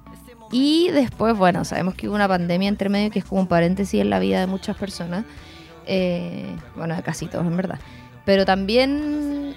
[0.52, 4.00] y después, bueno, sabemos que hubo una pandemia entre medio que es como un paréntesis
[4.00, 5.24] en la vida de muchas personas.
[5.86, 7.78] Eh, bueno, casi todos, en verdad.
[8.24, 9.54] Pero también,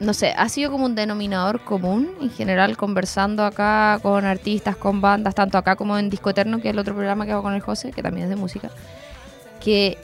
[0.00, 5.00] no sé, ha sido como un denominador común en general conversando acá con artistas, con
[5.00, 7.54] bandas, tanto acá como en Disco Eterno, que es el otro programa que hago con
[7.54, 8.70] el José, que también es de música,
[9.60, 9.98] que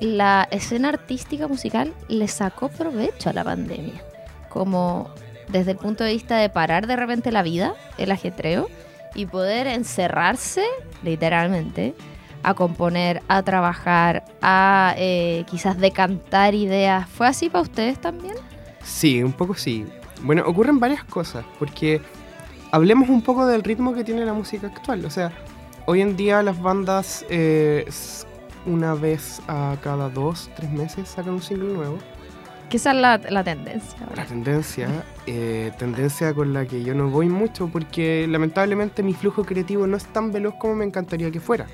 [0.00, 4.02] la escena artística musical le sacó provecho a la pandemia.
[4.48, 5.10] Como
[5.48, 8.68] desde el punto de vista de parar de repente la vida, el ajetreo,
[9.14, 10.64] y poder encerrarse,
[11.02, 11.94] literalmente,
[12.42, 17.08] a componer, a trabajar, a eh, quizás decantar ideas.
[17.08, 18.34] ¿Fue así para ustedes también?
[18.82, 19.86] Sí, un poco sí.
[20.22, 22.00] Bueno, ocurren varias cosas, porque
[22.70, 25.04] hablemos un poco del ritmo que tiene la música actual.
[25.04, 25.32] O sea,
[25.86, 27.88] hoy en día las bandas eh,
[28.66, 31.98] una vez a cada dos, tres meses sacan un single nuevo.
[32.70, 33.98] Esa es la, la tendencia.
[34.14, 34.88] La tendencia,
[35.26, 39.96] eh, tendencia con la que yo no voy mucho porque lamentablemente mi flujo creativo no
[39.96, 41.66] es tan veloz como me encantaría que fuera.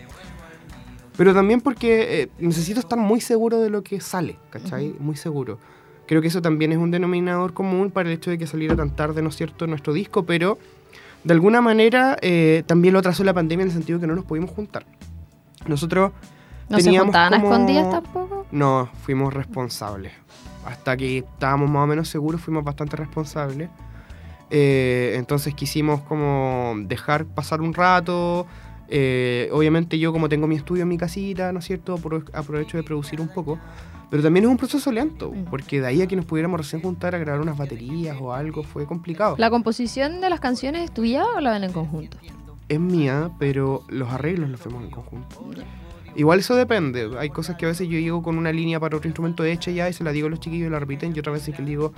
[1.16, 4.94] Pero también porque eh, necesito estar muy seguro de lo que sale, ¿cachai?
[4.98, 5.59] Muy seguro.
[6.07, 8.94] Creo que eso también es un denominador común para el hecho de que saliera tan
[8.94, 10.59] tarde, ¿no es cierto?, nuestro disco, pero
[11.24, 14.24] de alguna manera eh, también lo atrasó la pandemia en el sentido que no nos
[14.24, 14.87] pudimos juntar.
[15.66, 16.12] Nosotros
[16.68, 18.46] ¿No se teníamos juntaban a como- escondidas tampoco?
[18.52, 20.12] no, fuimos responsables.
[20.64, 23.70] Hasta que estábamos más o menos seguros, fuimos bastante responsables.
[24.50, 28.46] Eh, entonces quisimos como dejar pasar un rato.
[28.88, 31.96] Eh, obviamente yo como tengo mi estudio en mi casita, ¿no es cierto?
[31.96, 33.59] Apro- Aprovecho de producir un poco.
[34.09, 35.44] Pero también es un proceso lento, Mm.
[35.51, 38.62] porque de ahí a que nos pudiéramos recién juntar a grabar unas baterías o algo
[38.62, 39.35] fue complicado.
[39.37, 42.16] ¿La composición de las canciones es tuya o la ven en conjunto?
[42.68, 45.44] Es mía, pero los arreglos los hacemos en conjunto.
[46.14, 47.11] Igual eso depende.
[47.18, 49.88] Hay cosas que a veces yo llego con una línea para otro instrumento hecha ya
[49.88, 51.12] y se la digo a los chiquillos y la repiten.
[51.14, 51.92] Y otras veces que les digo,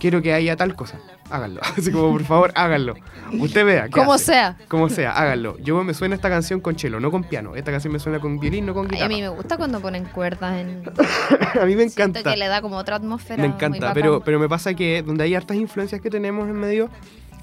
[0.00, 0.98] quiero que haya tal cosa.
[1.30, 1.60] Háganlo.
[1.78, 2.94] Así como, por favor, háganlo.
[3.38, 3.84] Usted vea.
[3.86, 4.24] ¿qué Como hace?
[4.26, 4.58] sea.
[4.68, 5.56] Como sea, háganlo.
[5.58, 7.56] Yo me suena esta canción con chelo, no con piano.
[7.56, 9.06] Esta canción me suena con violín, no con Ay, guitarra.
[9.06, 10.82] a mí me gusta cuando ponen cuerdas en...
[11.60, 12.30] a mí me Siento encanta.
[12.32, 13.94] que le da como otra atmósfera Me muy encanta, bacán.
[13.94, 16.90] pero, pero me pasa que donde hay hartas influencias que tenemos en medio,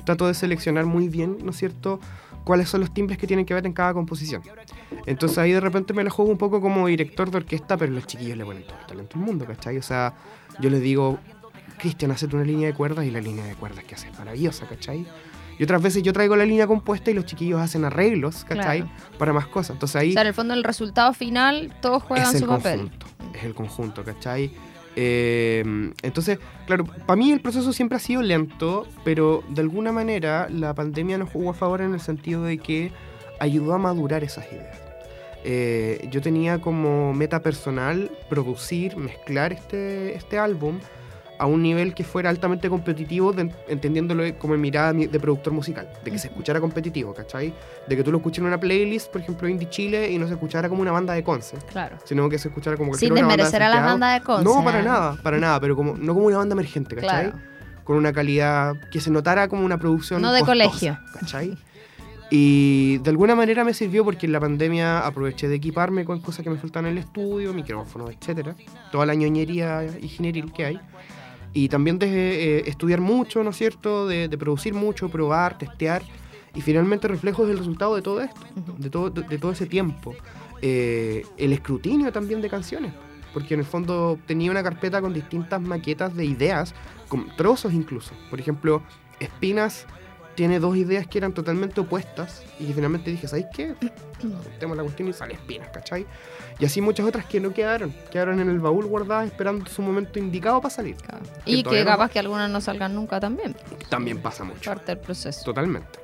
[0.05, 1.99] trato de seleccionar muy bien, ¿no es cierto?,
[2.43, 4.41] cuáles son los timbres que tienen que ver en cada composición.
[5.05, 8.07] Entonces ahí de repente me la juego un poco como director de orquesta, pero los
[8.07, 9.77] chiquillos le ponen todo el talento del mundo, ¿cachai?
[9.77, 10.13] O sea,
[10.59, 11.19] yo les digo,
[11.79, 14.67] Cristian, hazte una línea de cuerdas y la línea de cuerdas que hace es maravillosa,
[14.67, 15.07] ¿cachai?
[15.57, 18.81] Y otras veces yo traigo la línea compuesta y los chiquillos hacen arreglos, ¿cachai?
[18.81, 19.17] Claro.
[19.17, 19.71] Para más cosas.
[19.71, 22.47] Entonces ahí O sea, en el fondo, el resultado final, todos juegan es el su
[22.47, 22.79] papel.
[22.81, 23.07] conjunto.
[23.33, 24.51] Es el conjunto, ¿cachai?
[24.95, 25.63] Eh,
[26.01, 30.73] entonces, claro, para mí el proceso siempre ha sido lento, pero de alguna manera la
[30.73, 32.91] pandemia nos jugó a favor en el sentido de que
[33.39, 34.77] ayudó a madurar esas ideas.
[35.45, 40.79] Eh, yo tenía como meta personal producir, mezclar este, este álbum
[41.39, 45.53] a un nivel que fuera altamente competitivo, de- entendiéndolo como en mirada mi- de productor
[45.53, 47.53] musical, de que se escuchara competitivo, ¿cachai?
[47.87, 50.33] De que tú lo escuches en una playlist, por ejemplo, Indie Chile, y no se
[50.33, 51.97] escuchara como una banda de Conce, Claro.
[52.03, 54.25] sino que se escuchara como Sin cualquier otra banda de desmerecer a las bandas de
[54.25, 54.43] Conce.
[54.43, 54.83] No, para ¿eh?
[54.83, 57.31] nada, para nada, pero como, no como una banda emergente, ¿cachai?
[57.31, 57.39] Claro.
[57.85, 60.99] Con una calidad que se notara como una producción No de costosa, colegio.
[61.19, 61.57] ¿cachai?
[62.31, 66.43] Y de alguna manera me sirvió porque en la pandemia aproveché de equiparme con cosas
[66.43, 68.55] que me faltaban en el estudio, micrófonos, etcétera,
[68.91, 70.79] toda la ñoñería ingenieril que hay.
[71.53, 74.07] Y también de eh, estudiar mucho, ¿no es cierto?
[74.07, 76.03] De, de producir mucho, probar, testear.
[76.55, 78.41] Y finalmente reflejos del resultado de todo esto,
[78.77, 80.15] de todo, de, de todo ese tiempo.
[80.61, 82.93] Eh, el escrutinio también de canciones.
[83.33, 86.73] Porque en el fondo tenía una carpeta con distintas maquetas de ideas,
[87.07, 88.13] con trozos incluso.
[88.29, 88.81] Por ejemplo,
[89.19, 89.85] Espinas
[90.39, 92.43] tiene dos ideas que eran totalmente opuestas.
[92.61, 93.75] Y finalmente dije, ¿sabéis qué?
[94.21, 96.05] Juntemos la cuestión y sale Espinas, ¿cachai?
[96.57, 97.93] Y así muchas otras que no quedaron.
[98.09, 100.95] Quedaron en el baúl guardadas esperando su momento indicado para salir.
[100.95, 101.25] Claro.
[101.43, 103.53] Que Y que no- capaz que algunas no salgan nunca también.
[103.89, 104.69] También pasa mucho.
[104.71, 105.43] Parte del proceso.
[105.43, 105.99] Totalmente.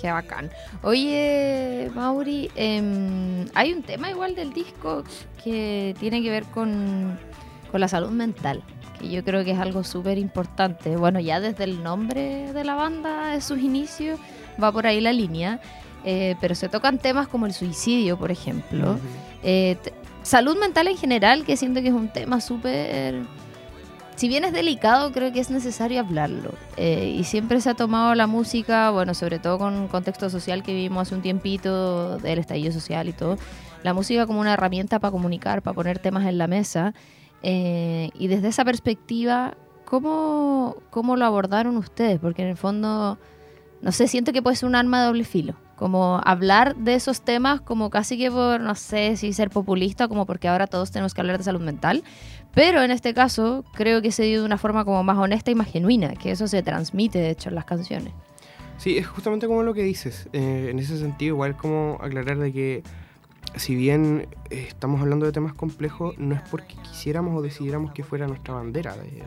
[0.00, 0.50] Qué bacán.
[0.82, 5.04] Oye, Mauri, em, hay un tema igual del disco
[5.44, 7.16] que tiene que ver con,
[7.70, 8.64] con la salud mental,
[8.98, 10.96] que yo creo que es algo súper importante.
[10.96, 14.18] Bueno, ya desde el nombre de la banda, de sus inicios,
[14.62, 15.60] va por ahí la línea,
[16.04, 18.98] eh, pero se tocan temas como el suicidio, por ejemplo.
[19.42, 19.76] Eh,
[20.22, 23.22] salud mental en general, que siento que es un tema súper...
[24.16, 26.50] Si bien es delicado, creo que es necesario hablarlo.
[26.76, 30.74] Eh, y siempre se ha tomado la música, bueno, sobre todo con contexto social que
[30.74, 33.38] vivimos hace un tiempito, del estallido social y todo,
[33.84, 36.94] la música como una herramienta para comunicar, para poner temas en la mesa.
[37.42, 42.18] Eh, y desde esa perspectiva, ¿cómo, ¿cómo lo abordaron ustedes?
[42.18, 43.18] Porque en el fondo,
[43.80, 45.54] no sé, siento que puede ser un arma de doble filo.
[45.76, 50.26] Como hablar de esos temas como casi que por, no sé si ser populista, como
[50.26, 52.02] porque ahora todos tenemos que hablar de salud mental.
[52.52, 55.54] Pero en este caso creo que se dio de una forma como más honesta y
[55.54, 58.12] más genuina, que eso se transmite de hecho en las canciones.
[58.78, 60.28] Sí, es justamente como lo que dices.
[60.32, 62.82] Eh, en ese sentido, igual como aclarar de que
[63.56, 68.02] si bien eh, estamos hablando de temas complejos, no es porque quisiéramos o decidiéramos que
[68.04, 69.22] fuera nuestra bandera, de-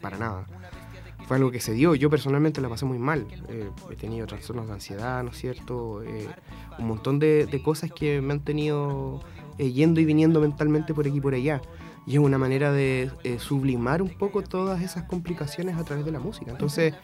[0.00, 0.46] para nada.
[1.26, 1.94] Fue algo que se dio.
[1.94, 3.26] Yo personalmente la pasé muy mal.
[3.48, 6.02] Eh, he tenido trastornos de ansiedad, ¿no es cierto?
[6.02, 6.26] Eh,
[6.78, 9.20] un montón de, de cosas que me han tenido
[9.58, 11.60] eh, yendo y viniendo mentalmente por aquí y por allá.
[12.06, 16.10] Y es una manera de eh, sublimar un poco todas esas complicaciones a través de
[16.12, 16.50] la música.
[16.50, 16.94] Entonces,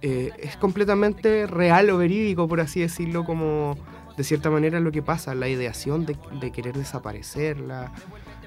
[0.00, 3.76] eh, es completamente real o verídico, por así decirlo, como
[4.18, 7.92] de cierta manera lo que pasa, la ideación de, de querer desaparecer, la,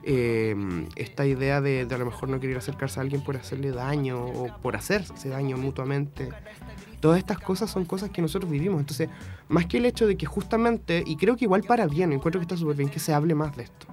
[0.03, 0.53] eh,
[0.97, 4.24] esta idea de, de a lo mejor no querer acercarse a alguien por hacerle daño
[4.24, 6.30] o por hacerse daño mutuamente.
[6.99, 8.82] Todas estas cosas son cosas que nosotros vivimos.
[8.82, 9.09] Entonces,
[9.47, 12.43] más que el hecho de que justamente, y creo que igual para bien, encuentro que
[12.43, 13.88] está súper bien que se hable más de esto.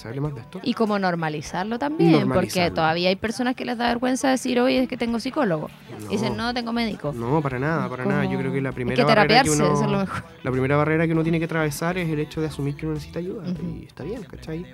[0.00, 0.60] Que se hable más de esto.
[0.62, 4.88] Y como normalizarlo también, porque todavía hay personas que les da vergüenza decir, oye, es
[4.88, 5.68] que tengo psicólogo.
[6.00, 6.06] No.
[6.06, 7.12] Y dicen, no, tengo médico.
[7.12, 8.24] No, para nada, para nada.
[8.24, 10.24] Yo creo que la primera que barrera que uno, eso es lo mejor.
[10.42, 12.94] la primera barrera que uno tiene que atravesar es el hecho de asumir que uno
[12.94, 13.44] necesita ayuda.
[13.48, 14.66] Y está bien, ¿cachai?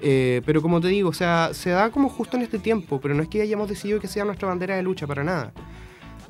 [0.00, 3.14] Eh, pero como te digo, o sea, se da como justo en este tiempo, pero
[3.14, 5.52] no es que hayamos decidido que sea nuestra bandera de lucha, para nada.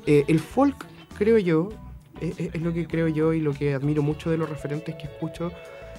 [0.05, 0.85] Eh, el folk,
[1.17, 1.69] creo yo,
[2.21, 4.95] eh, eh, es lo que creo yo y lo que admiro mucho de los referentes
[4.95, 5.51] que escucho,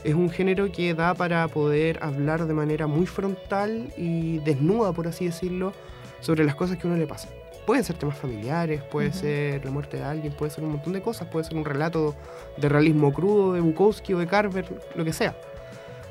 [0.06, 5.08] es un género que da para poder hablar de manera muy frontal y desnuda, por
[5.08, 5.72] así decirlo,
[6.20, 7.32] sobre las cosas que a uno le pasan.
[7.66, 11.02] Pueden ser temas familiares, puede ser la muerte de alguien, puede ser un montón de
[11.02, 12.14] cosas, puede ser un relato
[12.56, 15.36] de realismo crudo de Bukowski o de Carver, lo que sea.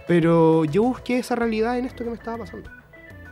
[0.08, 2.70] Pero yo busqué esa realidad en esto que me estaba pasando.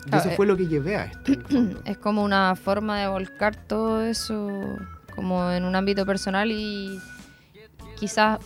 [0.05, 1.34] Y Claro, eso eh, fue lo que llevé a esto.
[1.86, 4.49] Es como una forma de volcar todo eso
[5.14, 6.97] como en un ámbito personal y
[7.97, 8.39] quizás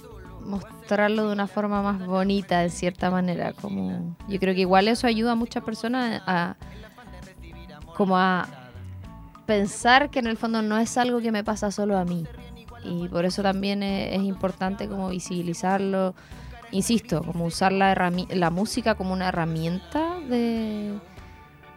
[0.48, 3.54] mostrarlo de una forma más bonita de cierta manera.
[3.54, 6.56] Como yo creo que igual eso ayuda a muchas personas a
[7.96, 8.48] como a
[9.46, 12.26] pensar que en el fondo no es algo que me pasa solo a mí.
[12.84, 16.16] Y por eso también es, importante como visibilizarlo.
[16.72, 20.94] Insisto, como usar la, la música como una herramienta de,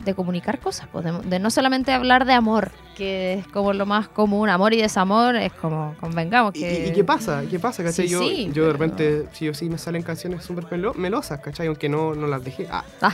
[0.04, 3.86] de comunicar cosas, pues, de, de no solamente hablar de amor, que es como lo
[3.86, 6.86] más común, amor y desamor, es como, convengamos ¿Y, que...
[6.86, 7.42] y- y qué pasa?
[7.50, 7.82] ¿Qué pasa?
[7.84, 8.06] ¿cachai?
[8.08, 11.40] Sí, yo, sí, yo de repente, sí o sí, me salen canciones súper melo- melosas,
[11.40, 11.66] ¿cachai?
[11.66, 12.66] Aunque no, no las dejé.
[12.70, 13.12] Ah, Ah.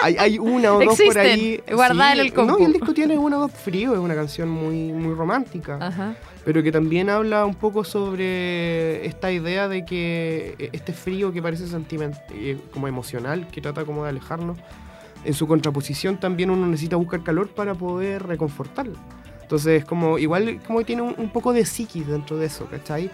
[0.00, 1.60] hay, hay una o dos por ahí.
[1.72, 2.52] guardadas en el compu.
[2.52, 5.78] No, y el disco tiene una o dos frío, es una canción muy, muy romántica.
[5.80, 6.14] Ajá.
[6.44, 11.40] pero que también habla un poco sobre esta idea de que eh, este frío que
[11.40, 14.58] parece sentiment eh, como emocional, que trata como de alejarnos,
[15.24, 18.96] en su contraposición también uno necesita buscar calor para poder reconfortarlo.
[19.42, 23.10] Entonces, como igual como tiene un, poco de psiquis dentro de eso, ¿cachai?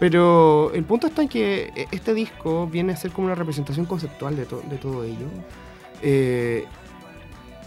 [0.00, 3.86] Pero el punto está en que eh, este disco viene a ser como una representación
[3.86, 5.26] conceptual de, to- de todo ello.
[6.02, 6.64] Eh,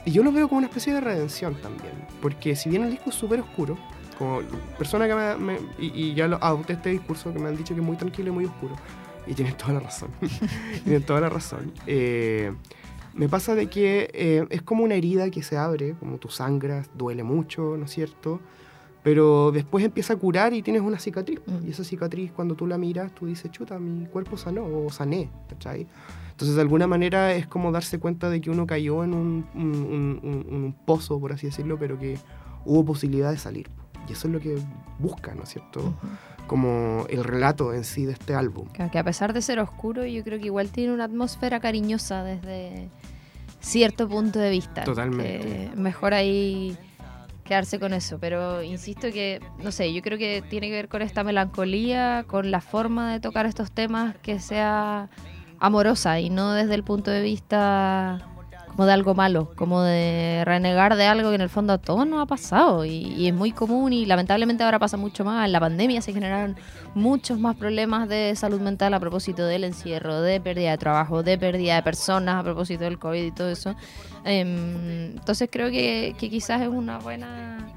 [0.05, 1.93] y yo lo veo como una especie de redención también.
[2.21, 3.77] Porque si bien el disco es súper oscuro,
[4.17, 4.41] como
[4.77, 7.73] persona que me, me- y, y ya lo adopté este discurso que me han dicho
[7.75, 8.75] que es muy tranquilo y muy oscuro.
[9.27, 10.09] Y tienen toda la razón.
[10.83, 11.71] tienen toda la razón.
[11.85, 12.51] Eh,
[13.13, 16.89] me pasa de que eh, es como una herida que se abre, como tú sangras,
[16.97, 18.39] duele mucho, ¿no es cierto?
[19.03, 21.39] Pero después empieza a curar y tienes una cicatriz.
[21.47, 21.67] Mm.
[21.67, 25.29] Y esa cicatriz, cuando tú la miras, tú dices, chuta, mi cuerpo sanó o sané,
[25.49, 25.87] ¿cachai?
[26.29, 29.61] Entonces, de alguna manera es como darse cuenta de que uno cayó en un, un-
[29.63, 32.17] un- un- un pozo, por así decirlo, pero que
[32.65, 33.69] hubo posibilidad de salir.
[34.07, 34.55] Y eso es lo que
[34.99, 35.79] busca, ¿no es cierto?
[35.79, 35.95] Ujú.
[36.47, 38.67] Como el relato en sí de este álbum.
[38.91, 42.89] Que a pesar de ser oscuro, yo creo que igual tiene una atmósfera cariñosa desde
[43.61, 44.83] cierto punto de vista.
[44.83, 45.69] Totalmente.
[45.71, 46.77] Que mejor ahí
[47.45, 48.17] quedarse con eso.
[48.19, 52.51] Pero insisto que, no sé, yo creo que tiene que ver con esta melancolía, con
[52.51, 55.09] la forma de tocar estos temas que sea
[55.59, 58.27] amorosa y no desde el punto de vista
[58.71, 62.07] como de algo malo, como de renegar de algo que en el fondo a todos
[62.07, 65.45] nos ha pasado y, y es muy común y lamentablemente ahora pasa mucho más.
[65.45, 66.55] En la pandemia se generaron
[66.95, 71.37] muchos más problemas de salud mental a propósito del encierro, de pérdida de trabajo, de
[71.37, 73.75] pérdida de personas a propósito del COVID y todo eso.
[74.23, 77.67] Em, entonces creo que, que quizás es una buena,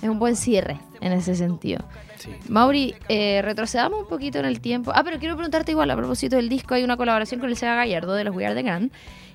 [0.00, 1.84] es un buen cierre en ese sentido.
[2.16, 2.30] Sí.
[2.48, 4.92] Mauri, eh, retrocedamos un poquito en el tiempo.
[4.94, 7.74] Ah, pero quiero preguntarte igual, a propósito del disco, hay una colaboración con el Seba
[7.74, 8.90] Gallardo de los We Are The.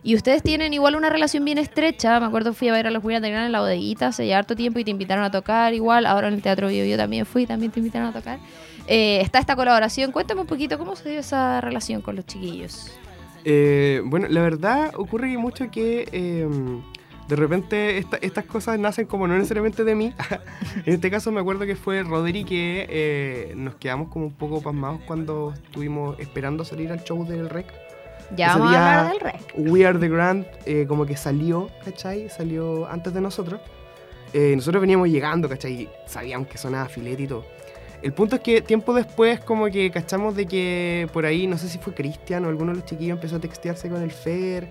[0.06, 2.20] Y ustedes tienen igual una relación bien estrecha.
[2.20, 4.84] Me acuerdo fui a ver a los Grand en la bodeguita hace harto tiempo y
[4.84, 6.06] te invitaron a tocar igual.
[6.06, 8.39] Ahora en el Teatro Bio yo también fui, también te invitaron a tocar.
[8.88, 10.12] Eh, está esta colaboración.
[10.12, 12.91] Cuéntame un poquito cómo se dio esa relación con los chiquillos.
[13.45, 16.47] Eh, bueno, la verdad ocurre mucho que eh,
[17.30, 20.14] de repente esta- estas cosas nacen como no necesariamente de mí.
[20.86, 24.62] en este caso me acuerdo que fue Rodri que eh, nos quedamos como un poco
[24.62, 27.72] pasmados cuando estuvimos esperando salir al show del rec.
[28.36, 29.53] Ya Ese vamos a hablar del rec.
[29.55, 32.30] We Are The Grand eh, como que salió, ¿cachai?
[32.30, 33.61] Salió antes de nosotros.
[34.34, 35.89] Eh, nosotros veníamos llegando, ¿cachai?
[36.07, 37.45] Sabíamos que sonaba filete y todo.
[38.01, 41.69] El punto es que tiempo después como que cachamos de que por ahí, no sé
[41.69, 44.67] si fue Cristian o alguno de los chiquillos empezó a textearse con el Fer,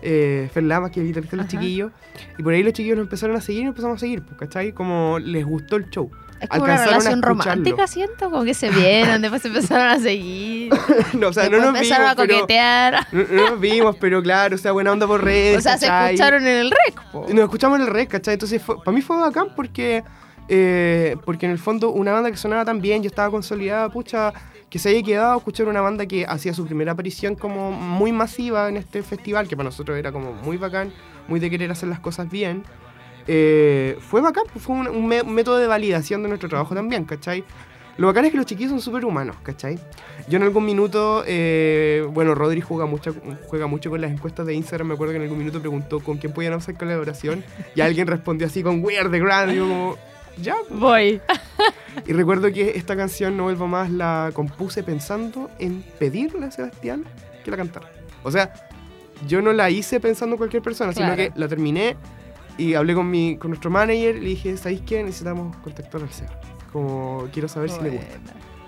[0.00, 1.90] eh, Fer Lamas, que es el guitarrista de los chiquillos,
[2.38, 4.72] y por ahí los chiquillos nos empezaron a seguir y empezamos a seguir, pues, ¿cachai?
[4.72, 6.08] Como les gustó el show.
[6.40, 10.70] Es como una relación romántica, siento, como que se vieron, después se empezaron a seguir,
[11.14, 13.06] no, o sea, no nos empezaron vimos, a pero, coquetear.
[13.12, 15.58] no, no nos vimos, pero claro, o sea, buena onda por redes.
[15.58, 17.02] O sea, se escucharon en el rec.
[17.10, 17.26] po.
[17.28, 18.34] Nos escuchamos en el rec, ¿cachai?
[18.34, 20.04] Entonces, fue- para mí fue bacán porque,
[20.48, 24.32] eh, porque en el fondo una banda que sonaba tan bien, yo estaba consolidada, pucha,
[24.70, 28.12] que se haya quedado a escuchar una banda que hacía su primera aparición como muy
[28.12, 30.92] masiva en este festival, que para nosotros era como muy bacán,
[31.26, 32.62] muy de querer hacer las cosas bien.
[33.30, 36.74] Eh, fue bacán, pues, fue un, un me- un método de validación de nuestro trabajo
[36.74, 37.44] también, ¿cachai?
[37.98, 39.78] Lo bacán es que los chiquillos son súper humanos, ¿cachai?
[40.28, 43.14] Yo en algún minuto, eh, bueno, Rodri juega mucho,
[43.48, 44.88] juega mucho con las encuestas de Instagram.
[44.88, 48.46] Me acuerdo que en algún minuto preguntó con quién podían hacer colaboración y alguien respondió
[48.46, 49.52] así con Weird the Grand.
[49.52, 49.96] Y yo como,
[50.40, 50.54] ya.
[50.70, 51.20] Voy.
[52.06, 57.04] Y recuerdo que esta canción, No Vuelvo Más, la compuse pensando en pedirle a Sebastián
[57.44, 57.90] que la cantara.
[58.22, 58.52] O sea,
[59.26, 61.16] yo no la hice pensando en cualquier persona, Claro.
[61.16, 61.96] sino que la terminé
[62.58, 65.02] y hablé con, mi, con nuestro manager y le dije, ¿sabéis qué?
[65.02, 66.38] Necesitamos contactar al Seba.
[66.72, 68.16] Como quiero saber si le gusta.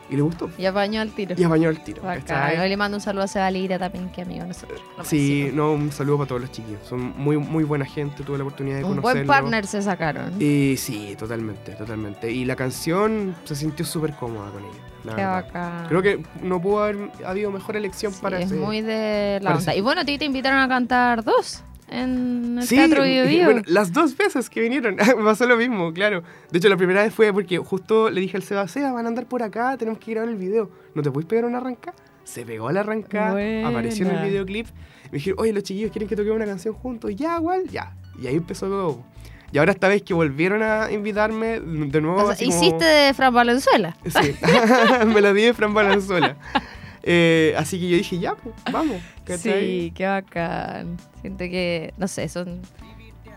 [0.09, 0.51] Y le gustó.
[0.59, 1.37] Y apañó al tiro.
[1.39, 2.03] Y apañó el tiro.
[2.03, 2.59] Bacán.
[2.69, 4.81] le mando un saludo a Seba Lira también, que amigo nosotros.
[5.05, 6.81] Sí, no, un saludo para todos los chiquillos.
[6.89, 9.15] Son muy, muy buena gente, tuve la oportunidad de Un conocerlos.
[9.15, 10.33] buen partner se sacaron.
[10.43, 12.29] Y sí, totalmente, totalmente.
[12.33, 14.81] Y la canción se sintió súper cómoda con ella.
[15.05, 15.87] la Qué bacán.
[15.89, 19.51] Creo que no pudo haber habido mejor elección Sí, para es ese- muy de la
[19.51, 19.63] onda.
[19.71, 23.25] ese- Y bueno, a ti te invitaron a cantar dos en el Sí, Teatro Bio
[23.27, 23.45] Bio.
[23.45, 26.23] bueno, las dos veces que vinieron me pasó lo mismo, claro.
[26.51, 29.09] De hecho, la primera vez fue porque justo le dije al Seba, Seba, van a
[29.09, 30.71] andar por acá, tenemos que grabar el video.
[30.95, 31.93] ¿No te puedes pegar una arranca?
[32.25, 33.69] Se pegó a la arranca, Buena.
[33.69, 34.67] apareció en el videoclip.
[35.11, 37.11] Me dijeron, oye, los chiquillos quieren que toquemos una canción juntos.
[37.17, 37.95] Ya, igual, ya.
[38.21, 39.05] Y ahí empezó todo.
[39.53, 42.19] Y ahora esta vez que volvieron a invitarme, de nuevo...
[42.19, 43.97] O sea, así como- hiciste de Fran Valenzuela.
[44.07, 44.33] Sí,
[45.13, 46.37] me la di de Fran Valenzuela.
[47.03, 48.97] Eh, así que yo dije, ya, pues, vamos.
[49.25, 49.61] ¿cachai?
[49.87, 50.97] Sí, qué bacán.
[51.21, 52.61] Siento que, no sé, son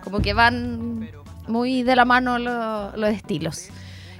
[0.03, 1.09] como que van
[1.47, 3.69] muy de la mano lo- los estilos.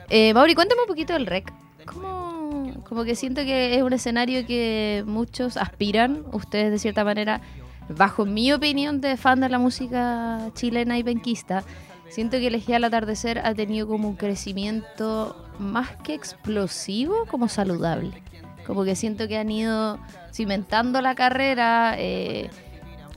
[0.09, 1.51] Eh, Mauri, cuéntame un poquito del rec.
[1.85, 7.41] ¿Cómo, como que siento que es un escenario que muchos aspiran, ustedes de cierta manera,
[7.89, 11.63] bajo mi opinión de fan de la música chilena y penquista,
[12.09, 18.23] siento que Elegía al Atardecer ha tenido como un crecimiento más que explosivo, como saludable.
[18.65, 19.99] Como que siento que han ido
[20.33, 22.49] cimentando la carrera, eh,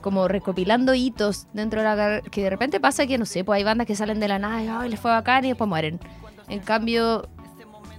[0.01, 3.57] como recopilando hitos dentro de la carrera, que de repente pasa que, no sé, pues
[3.57, 5.99] hay bandas que salen de la nada y "Ay, les fue bacán y después mueren.
[6.47, 7.27] En cambio,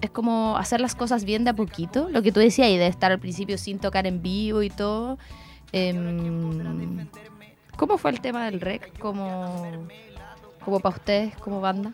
[0.01, 2.87] es como hacer las cosas bien de a poquito, lo que tú decías, y de
[2.87, 5.19] estar al principio sin tocar en vivo y todo.
[5.73, 7.09] Em,
[7.77, 9.87] ¿Cómo fue el tema del rec como,
[10.65, 11.93] como para ustedes, como banda?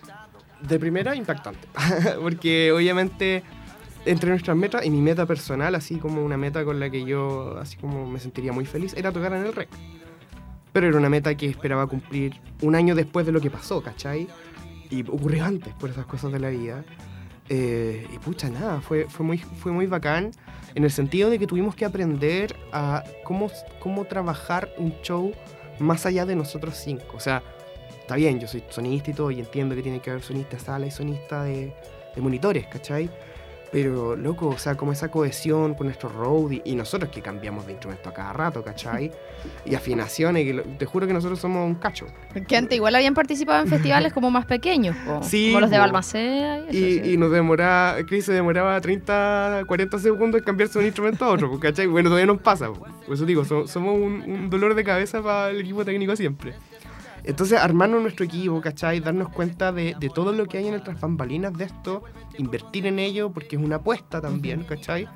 [0.60, 1.66] De primera, impactante.
[2.22, 3.42] Porque obviamente,
[4.06, 7.56] entre nuestras metas y mi meta personal, así como una meta con la que yo,
[7.58, 9.68] así como me sentiría muy feliz, era tocar en el REC.
[10.72, 14.26] Pero era una meta que esperaba cumplir un año después de lo que pasó, ¿cachai?
[14.90, 16.84] Y ocurrió antes por esas cosas de la vida.
[17.48, 20.32] Eh, y pucha, nada, fue, fue, muy, fue muy bacán
[20.74, 23.50] en el sentido de que tuvimos que aprender a cómo,
[23.80, 25.32] cómo trabajar un show
[25.78, 27.16] más allá de nosotros cinco.
[27.16, 27.42] O sea,
[28.00, 30.86] está bien, yo soy sonista y todo, y entiendo que tiene que haber sonista sala
[30.86, 31.72] y sonista de,
[32.14, 33.10] de monitores, ¿cachai?
[33.74, 37.66] Pero, loco, o sea, como esa cohesión con nuestro road y, y nosotros que cambiamos
[37.66, 39.10] de instrumento a cada rato, ¿cachai?
[39.66, 42.06] Y afinaciones, que lo- te juro que nosotros somos un cacho.
[42.32, 45.78] Porque antes igual habían participado en festivales como más pequeños, po, Sí, como los de.
[45.78, 46.70] Balmaceda y eso.
[46.70, 47.12] Y, sí.
[47.12, 51.30] y nos demoraba, Chris se demoraba 30, 40 segundos en cambiarse de un instrumento a
[51.30, 51.86] otro, ¿cachai?
[51.88, 55.50] Bueno, todavía nos pasa, por eso digo, so- somos un, un dolor de cabeza para
[55.50, 56.54] el equipo técnico siempre.
[57.24, 59.00] Entonces, armarnos nuestro equipo, ¿cachai?
[59.00, 62.04] Darnos cuenta de, de todo lo que hay en nuestras bambalinas de esto,
[62.38, 65.08] invertir en ello, porque es una apuesta también, ¿cachai?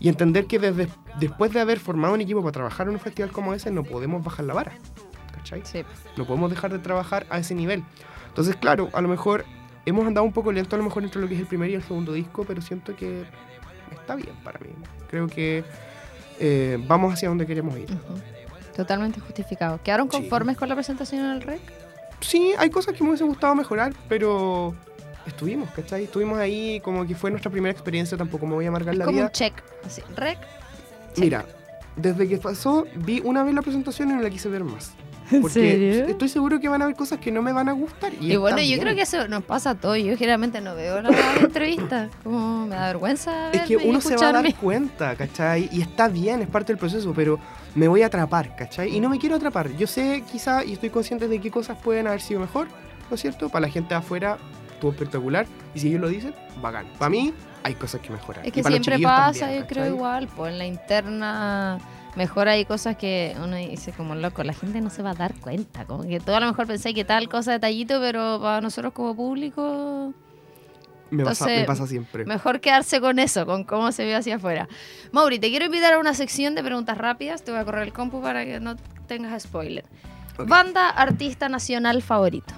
[0.00, 0.88] Y entender que desde,
[1.20, 4.24] después de haber formado un equipo para trabajar en un festival como ese, no podemos
[4.24, 4.72] bajar la vara,
[5.32, 5.62] ¿cachai?
[5.64, 5.84] Sí.
[6.16, 7.82] No podemos dejar de trabajar a ese nivel.
[8.28, 9.44] Entonces, claro, a lo mejor
[9.86, 11.74] hemos andado un poco lento a lo mejor entre lo que es el primer y
[11.74, 13.24] el segundo disco, pero siento que
[13.92, 14.68] está bien para mí.
[15.08, 15.62] Creo que
[16.40, 17.88] eh, vamos hacia donde queremos ir.
[18.76, 19.80] Totalmente justificado.
[19.82, 20.16] ¿Quedaron Sí.
[20.18, 21.60] conformes con la presentación en el REC?
[22.20, 24.74] Sí, hay cosas que me hubiesen gustado mejorar, pero
[25.26, 26.04] estuvimos, ¿cachai?
[26.04, 29.16] Estuvimos ahí como que fue nuestra primera experiencia, tampoco me voy a amargar la Como
[29.16, 29.26] vida.
[29.26, 29.52] un check.
[29.86, 30.38] Así, REC.
[31.16, 31.44] Mira,
[31.96, 34.92] desde que pasó, vi una vez la presentación y no la quise ver más.
[35.30, 38.12] ¿En Porque estoy seguro que van a haber cosas que no me van a gustar.
[38.20, 38.80] Y, Y, bueno, yo bien.
[38.80, 39.96] creo que eso nos pasa a todos.
[39.98, 42.10] Yo generalmente no veo las entrevistas.
[42.22, 43.50] Como me da vergüenza.
[43.52, 45.70] Es que uno se va a dar cuenta, ¿cachai?
[45.72, 47.38] Y está bien, es parte del proceso, pero
[47.74, 48.94] me voy a atrapar, ¿cachai?
[48.96, 49.70] Y no me quiero atrapar.
[49.76, 52.68] Yo sé quizá y estoy consciente de qué cosas pueden haber sido mejor,
[53.10, 53.48] ¿no es cierto?
[53.48, 54.38] Para la gente de afuera,
[54.72, 55.46] estuvo espectacular.
[55.74, 56.86] Y si ellos lo dicen, bacán.
[56.98, 58.46] Para mí, hay cosas que mejorar.
[58.46, 60.28] Es que siempre pasa, también, yo creo igual.
[60.28, 61.78] Pues en la interna
[62.14, 65.34] mejor hay cosas que uno dice como loco, la gente no se va a dar
[65.34, 65.84] cuenta.
[65.84, 69.16] Como que tú a lo mejor pensé que tal cosa detallito, pero para nosotros como
[69.16, 70.12] público
[71.10, 72.24] Me, pasa, me Entonces, pasa siempre.
[72.24, 74.68] Mejor quedarse con eso, con cómo se ve hacia afuera.
[75.12, 77.44] Mauri, te quiero invitar a una sección de preguntas rápidas.
[77.44, 78.76] Te voy a correr el compu para que no
[79.06, 79.84] tengas spoiler.
[80.38, 82.54] Banda, artista nacional favorito.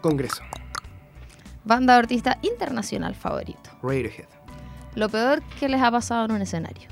[0.00, 0.42] Congreso.
[1.64, 3.70] Banda, artista internacional favorito.
[3.82, 4.28] Radiohead.
[4.94, 6.88] Lo peor que les ha pasado en un escenario.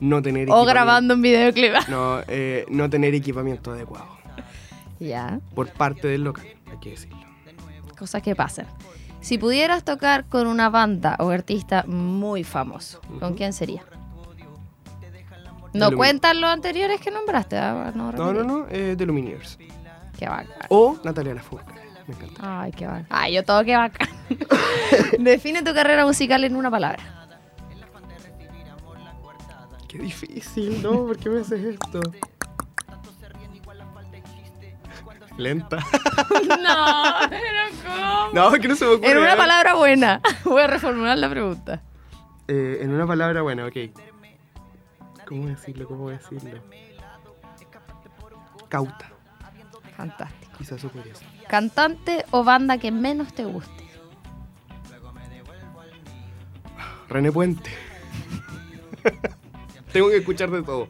[0.00, 1.72] No tener O grabando un videoclip.
[1.88, 4.13] No, eh, no tener equipamiento adecuado.
[5.04, 7.18] Ya, Por parte del local, hay que decirlo.
[7.98, 8.66] cosas que pasan.
[9.20, 13.82] Si pudieras tocar con una banda o artista muy famoso, ¿con quién sería?
[15.72, 17.56] No cuentan los anteriores que nombraste.
[17.58, 17.90] ¿ah?
[17.94, 19.58] No, No, no, no, eh, de Lumineers.
[20.18, 20.66] Qué bacán.
[20.68, 21.80] O Natalia Lafourcade.
[22.06, 22.62] Me encanta.
[22.62, 23.06] Ay, qué bacán.
[23.10, 24.08] Ay, yo todo qué bacán.
[25.18, 27.02] Define tu carrera musical en una palabra.
[29.88, 31.06] Qué difícil, ¿no?
[31.06, 32.00] ¿Por qué me haces esto?
[35.36, 35.76] Lenta.
[36.62, 37.42] no, pero
[37.84, 38.30] ¿cómo?
[38.32, 39.10] No, que no se me ocurre.
[39.10, 40.20] En una palabra buena.
[40.44, 41.82] Voy a reformular la pregunta.
[42.46, 43.76] Eh, en una palabra buena, ok.
[45.26, 45.88] ¿Cómo decirlo?
[45.88, 46.60] ¿Cómo decirlo?
[48.68, 49.10] Cauta.
[49.96, 50.52] Fantástico.
[50.58, 51.26] Quizás eso podría ser.
[51.48, 53.84] Cantante o banda que menos te guste.
[57.08, 57.70] René Puente.
[59.92, 60.86] Tengo que escuchar de todo.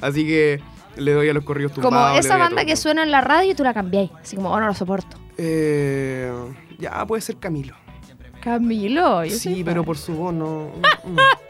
[0.00, 0.60] Así que
[0.98, 2.08] le doy a los corridos tumbados.
[2.08, 4.10] Como esa banda que suena en la radio y tú la cambiáis.
[4.20, 5.16] Así como, oh, no lo soporto.
[5.36, 6.30] Eh,
[6.78, 7.74] ya, puede ser Camilo.
[8.42, 9.24] Camilo.
[9.24, 9.86] yo Sí, pero fan.
[9.86, 10.72] por su voz no.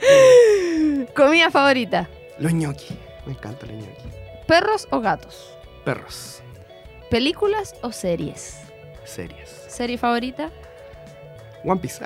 [1.17, 2.09] Comida favorita.
[2.39, 2.97] Los ñoqui.
[3.27, 4.09] Me encantan los ñoqui.
[4.47, 5.55] ¿Perros o gatos?
[5.85, 6.43] Perros.
[7.11, 8.61] ¿Películas o series?
[9.05, 9.49] Series.
[9.69, 10.51] ¿Serie favorita?
[11.65, 12.03] One Piece.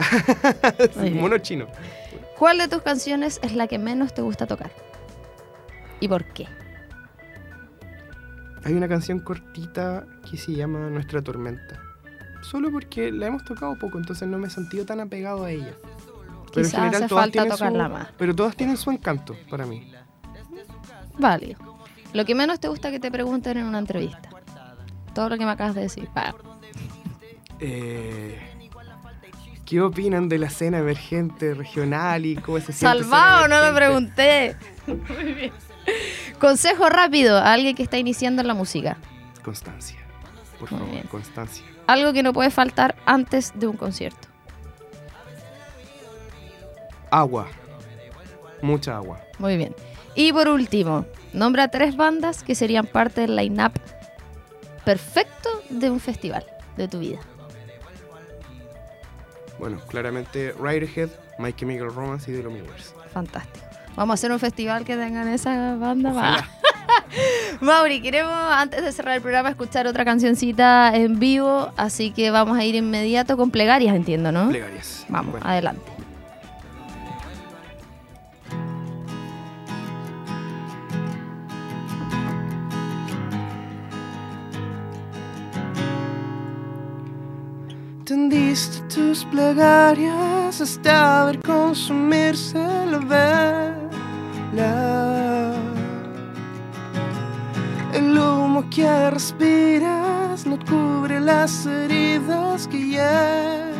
[1.11, 1.66] Mono chino.
[2.38, 4.70] ¿Cuál de tus canciones es la que menos te gusta tocar?
[6.01, 6.49] ¿Y por qué?
[8.65, 11.81] Hay una canción cortita que se llama Nuestra Tormenta.
[12.43, 15.75] Solo porque la hemos tocado poco, entonces no me he sentido tan apegado a ella.
[16.55, 18.09] Pero Quizás hace todas falta tienen tocarla su- más.
[18.19, 19.91] Pero todas tienen su encanto para mí.
[21.19, 21.59] Válido.
[22.13, 24.29] Lo que menos te gusta que te pregunten en una entrevista.
[25.15, 26.09] Todo lo que me acabas de decir.
[27.61, 28.39] Eh,
[29.65, 32.99] ¿Qué opinan de la escena emergente regional y cómo se siente?
[33.05, 34.57] Salvado, no me pregunté.
[34.87, 35.53] Muy bien.
[36.43, 38.97] Consejo rápido a alguien que está iniciando en la música.
[39.45, 40.01] Constancia.
[40.59, 41.07] Por Muy favor, bien.
[41.07, 41.64] constancia.
[41.86, 44.26] Algo que no puede faltar antes de un concierto.
[47.12, 47.47] Agua.
[48.61, 49.20] Mucha agua.
[49.38, 49.72] Muy bien.
[50.16, 53.74] Y por último, nombra tres bandas que serían parte del line-up
[54.84, 56.45] perfecto de un festival
[56.76, 57.20] de tu vida.
[59.61, 62.97] Bueno, claramente Riderhead, My Chemical Romance y The Lumineers.
[63.12, 63.72] Fantástico.
[63.97, 66.12] Vamos a hacer un festival que tengan esa banda.
[66.12, 66.49] Va.
[67.61, 72.57] Mauri, queremos antes de cerrar el programa escuchar otra cancioncita en vivo, así que vamos
[72.59, 74.49] a ir inmediato con plegarias, entiendo, ¿no?
[74.49, 75.05] Plegarias.
[75.09, 75.47] Vamos, Bueno.
[75.47, 75.93] adelante.
[88.23, 92.57] Tendiste tus plegarias hasta ver consumirse
[92.87, 93.75] la vela.
[97.93, 103.73] El humo que respiras no cubre las heridas que llevas.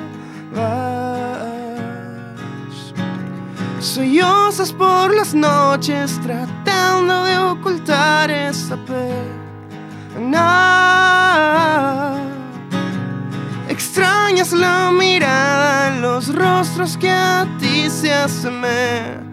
[3.79, 10.33] Sollozas por las noches tratando de ocultar esa pena.
[13.85, 19.25] Extrañas la mirada los rostros que a ti se asemejan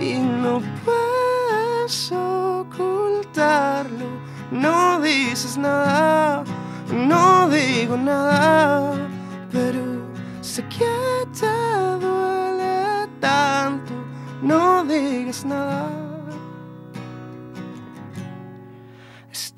[0.00, 4.08] y no puedes ocultarlo.
[4.50, 6.42] No dices nada,
[6.92, 8.92] no digo nada,
[9.52, 9.82] pero
[10.40, 10.90] sé que
[11.38, 11.46] te
[12.00, 13.92] duele tanto.
[14.42, 15.99] No digas nada.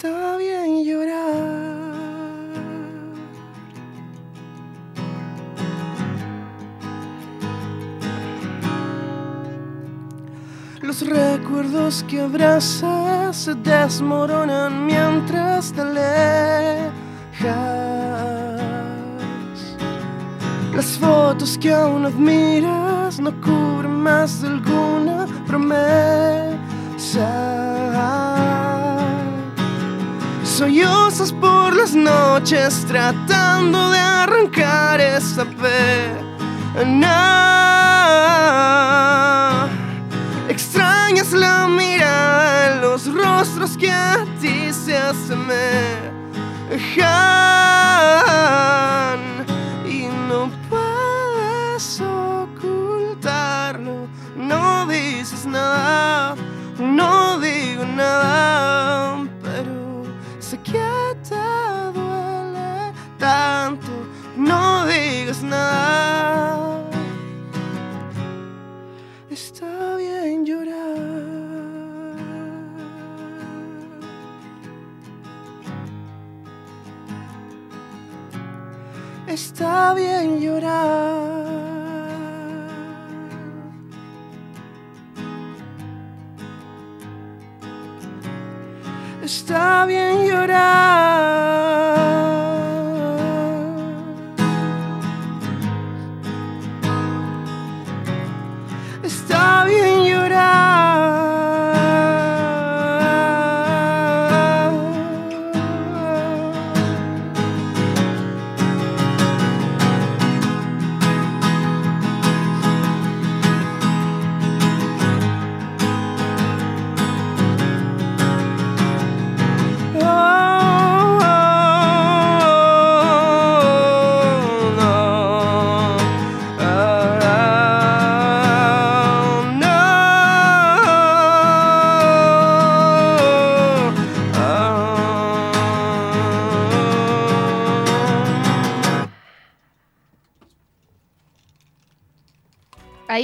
[0.04, 1.30] Está bien llorar.
[10.80, 16.90] Los recuerdos que abrazas se desmoronan mientras te alejas.
[20.74, 26.50] Las fotos que aún admiras no cubren más de alguna promesa.
[30.62, 37.08] Sollozas por las noches tratando de arrancar esa pena.
[40.48, 43.76] Extrañas la mirada en los rostros
[44.96, 45.50] asemejan
[49.84, 54.06] y no puedes ocultarlo.
[54.36, 56.36] No dices nada,
[56.78, 59.11] no digo nada,
[65.42, 66.90] nada.
[69.30, 71.22] Está bien llorar.
[79.26, 81.32] Está bien llorar.
[89.22, 92.01] Está bien llorar.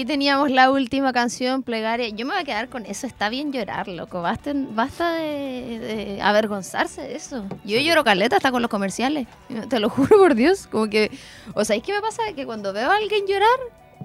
[0.08, 2.08] Teníamos la última canción, Plegaria.
[2.08, 3.06] Yo me voy a quedar con eso.
[3.06, 4.22] Está bien llorar, loco.
[4.22, 7.44] Basta, basta de, de avergonzarse de eso.
[7.64, 9.28] Yo lloro caleta hasta con los comerciales.
[9.68, 10.66] Te lo juro por Dios.
[10.66, 11.12] Como que.
[11.54, 12.22] O sea, ¿es que me pasa?
[12.34, 13.58] Que cuando veo a alguien llorar,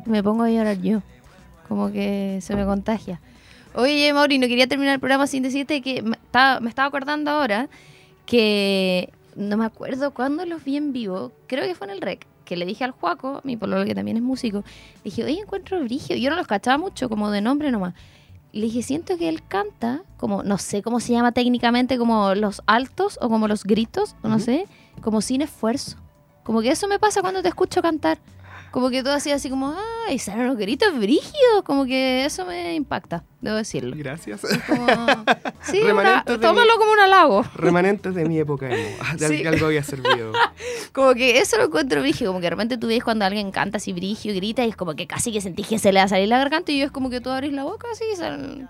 [0.05, 1.01] me pongo a llorar yo.
[1.67, 3.19] Como que se me contagia.
[3.73, 7.31] Oye, Mauri, no quería terminar el programa sin decirte que me estaba, me estaba acordando
[7.31, 7.69] ahora
[8.27, 11.31] que no me acuerdo cuándo los vi en vivo.
[11.47, 12.27] Creo que fue en el REC.
[12.45, 14.63] Que le dije al Juaco, mi pololo que también es músico,
[15.03, 16.15] dije, oye, encuentro brigio.
[16.15, 17.93] Yo no los cachaba mucho, como de nombre nomás.
[18.51, 22.61] Le dije, siento que él canta, como, no sé cómo se llama técnicamente, como los
[22.67, 24.67] altos o como los gritos, o no sé,
[25.01, 25.97] como sin esfuerzo.
[26.43, 28.19] Como que eso me pasa cuando te escucho cantar.
[28.73, 29.75] Como que todo así, así como,
[30.09, 31.61] ay, salen los gritos brígidos.
[31.63, 33.95] Como que eso me impacta, debo decirlo.
[33.95, 34.41] Gracias.
[34.67, 34.87] Como,
[35.61, 37.45] sí, una- Remanentes de tómalo mi- como un halago.
[37.55, 38.97] Remanentes de mi época emo.
[39.19, 39.45] De Sí.
[39.45, 40.31] algo había servido.
[40.91, 42.31] Como que eso lo encuentro brígido.
[42.31, 44.75] Como que de repente tú ves cuando alguien canta así brígido y grita y es
[44.75, 46.85] como que casi que sentís que se le va a salir la garganta y yo
[46.85, 48.69] es como que tú abrís la boca así y salen-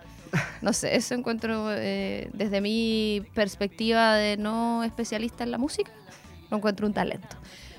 [0.62, 5.91] No sé, eso encuentro eh, desde mi perspectiva de no especialista en la música,
[6.49, 7.36] lo encuentro un talento.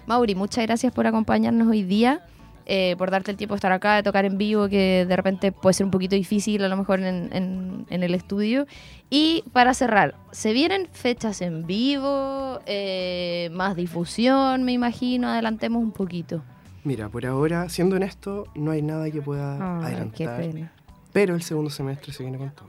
[0.06, 2.22] Mauri, muchas gracias por acompañarnos hoy día,
[2.66, 5.50] eh, por darte el tiempo de estar acá, de tocar en vivo, que de repente
[5.52, 8.66] puede ser un poquito difícil a lo mejor en, en- en el estudio.
[9.10, 12.60] Y para cerrar, ¿se vienen fechas en vivo?
[12.66, 15.28] eh, más difusión, me imagino.
[15.28, 16.42] Adelantemos un poquito.
[16.84, 20.40] Mira, por ahora, siendo honesto, no hay nada que pueda Ay, qué adelantar.
[20.40, 20.72] pena.
[21.12, 22.68] Pero el segundo semestre se viene con todo.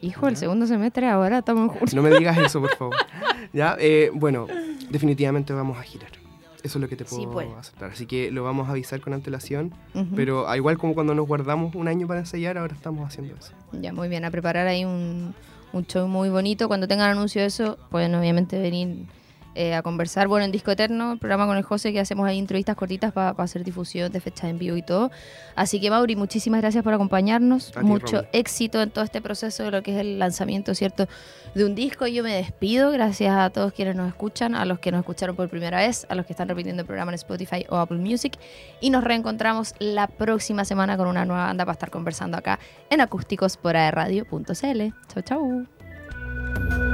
[0.00, 1.94] Hijo, el segundo semestre ahora estamos en junio.
[1.94, 2.94] No me digas eso, por favor.
[3.52, 4.46] ya, eh, bueno,
[4.90, 6.10] definitivamente vamos a girar.
[6.62, 7.48] Eso es lo que te Sí, puedo pues.
[7.56, 7.90] aceptar.
[7.92, 9.72] Así que lo vamos a avisar con antelación.
[9.94, 10.08] Ujú.
[10.16, 13.52] Pero al igual como cuando nos guardamos un año para ensayar, ahora estamos haciendo eso.
[13.72, 15.34] Ya, muy bien, a preparar ahí un,
[15.72, 16.66] un show muy bonito.
[16.66, 19.06] Cuando tengan anuncio de eso, pueden obviamente venir
[19.54, 20.28] eh, a conversar.
[20.28, 23.30] Bueno, en Disco Eterno, el programa con el José, que hacemos ahí entrevistas cortitas para
[23.30, 25.10] hacer difusión de fechas en vivo y todo.
[25.56, 27.72] Así que, Mauri, muchísimas gracias por acompañarnos.
[27.72, 28.28] Ti, Mucho Romy.
[28.32, 31.08] éxito en todo este proceso de lo que es el lanzamiento, ¿cierto?
[31.54, 32.06] De un disco.
[32.06, 32.90] Yo me despido.
[32.92, 36.14] Gracias a todos quienes nos escuchan, a los que nos escucharon por primera vez, a
[36.14, 38.38] los que están repitiendo el programa en Spotify o Apple Music.
[38.80, 42.58] Y nos reencontramos la próxima semana con una nueva banda para estar conversando acá
[42.90, 44.52] en acústicos por aerradio.cl.
[45.08, 46.87] Chau, chau.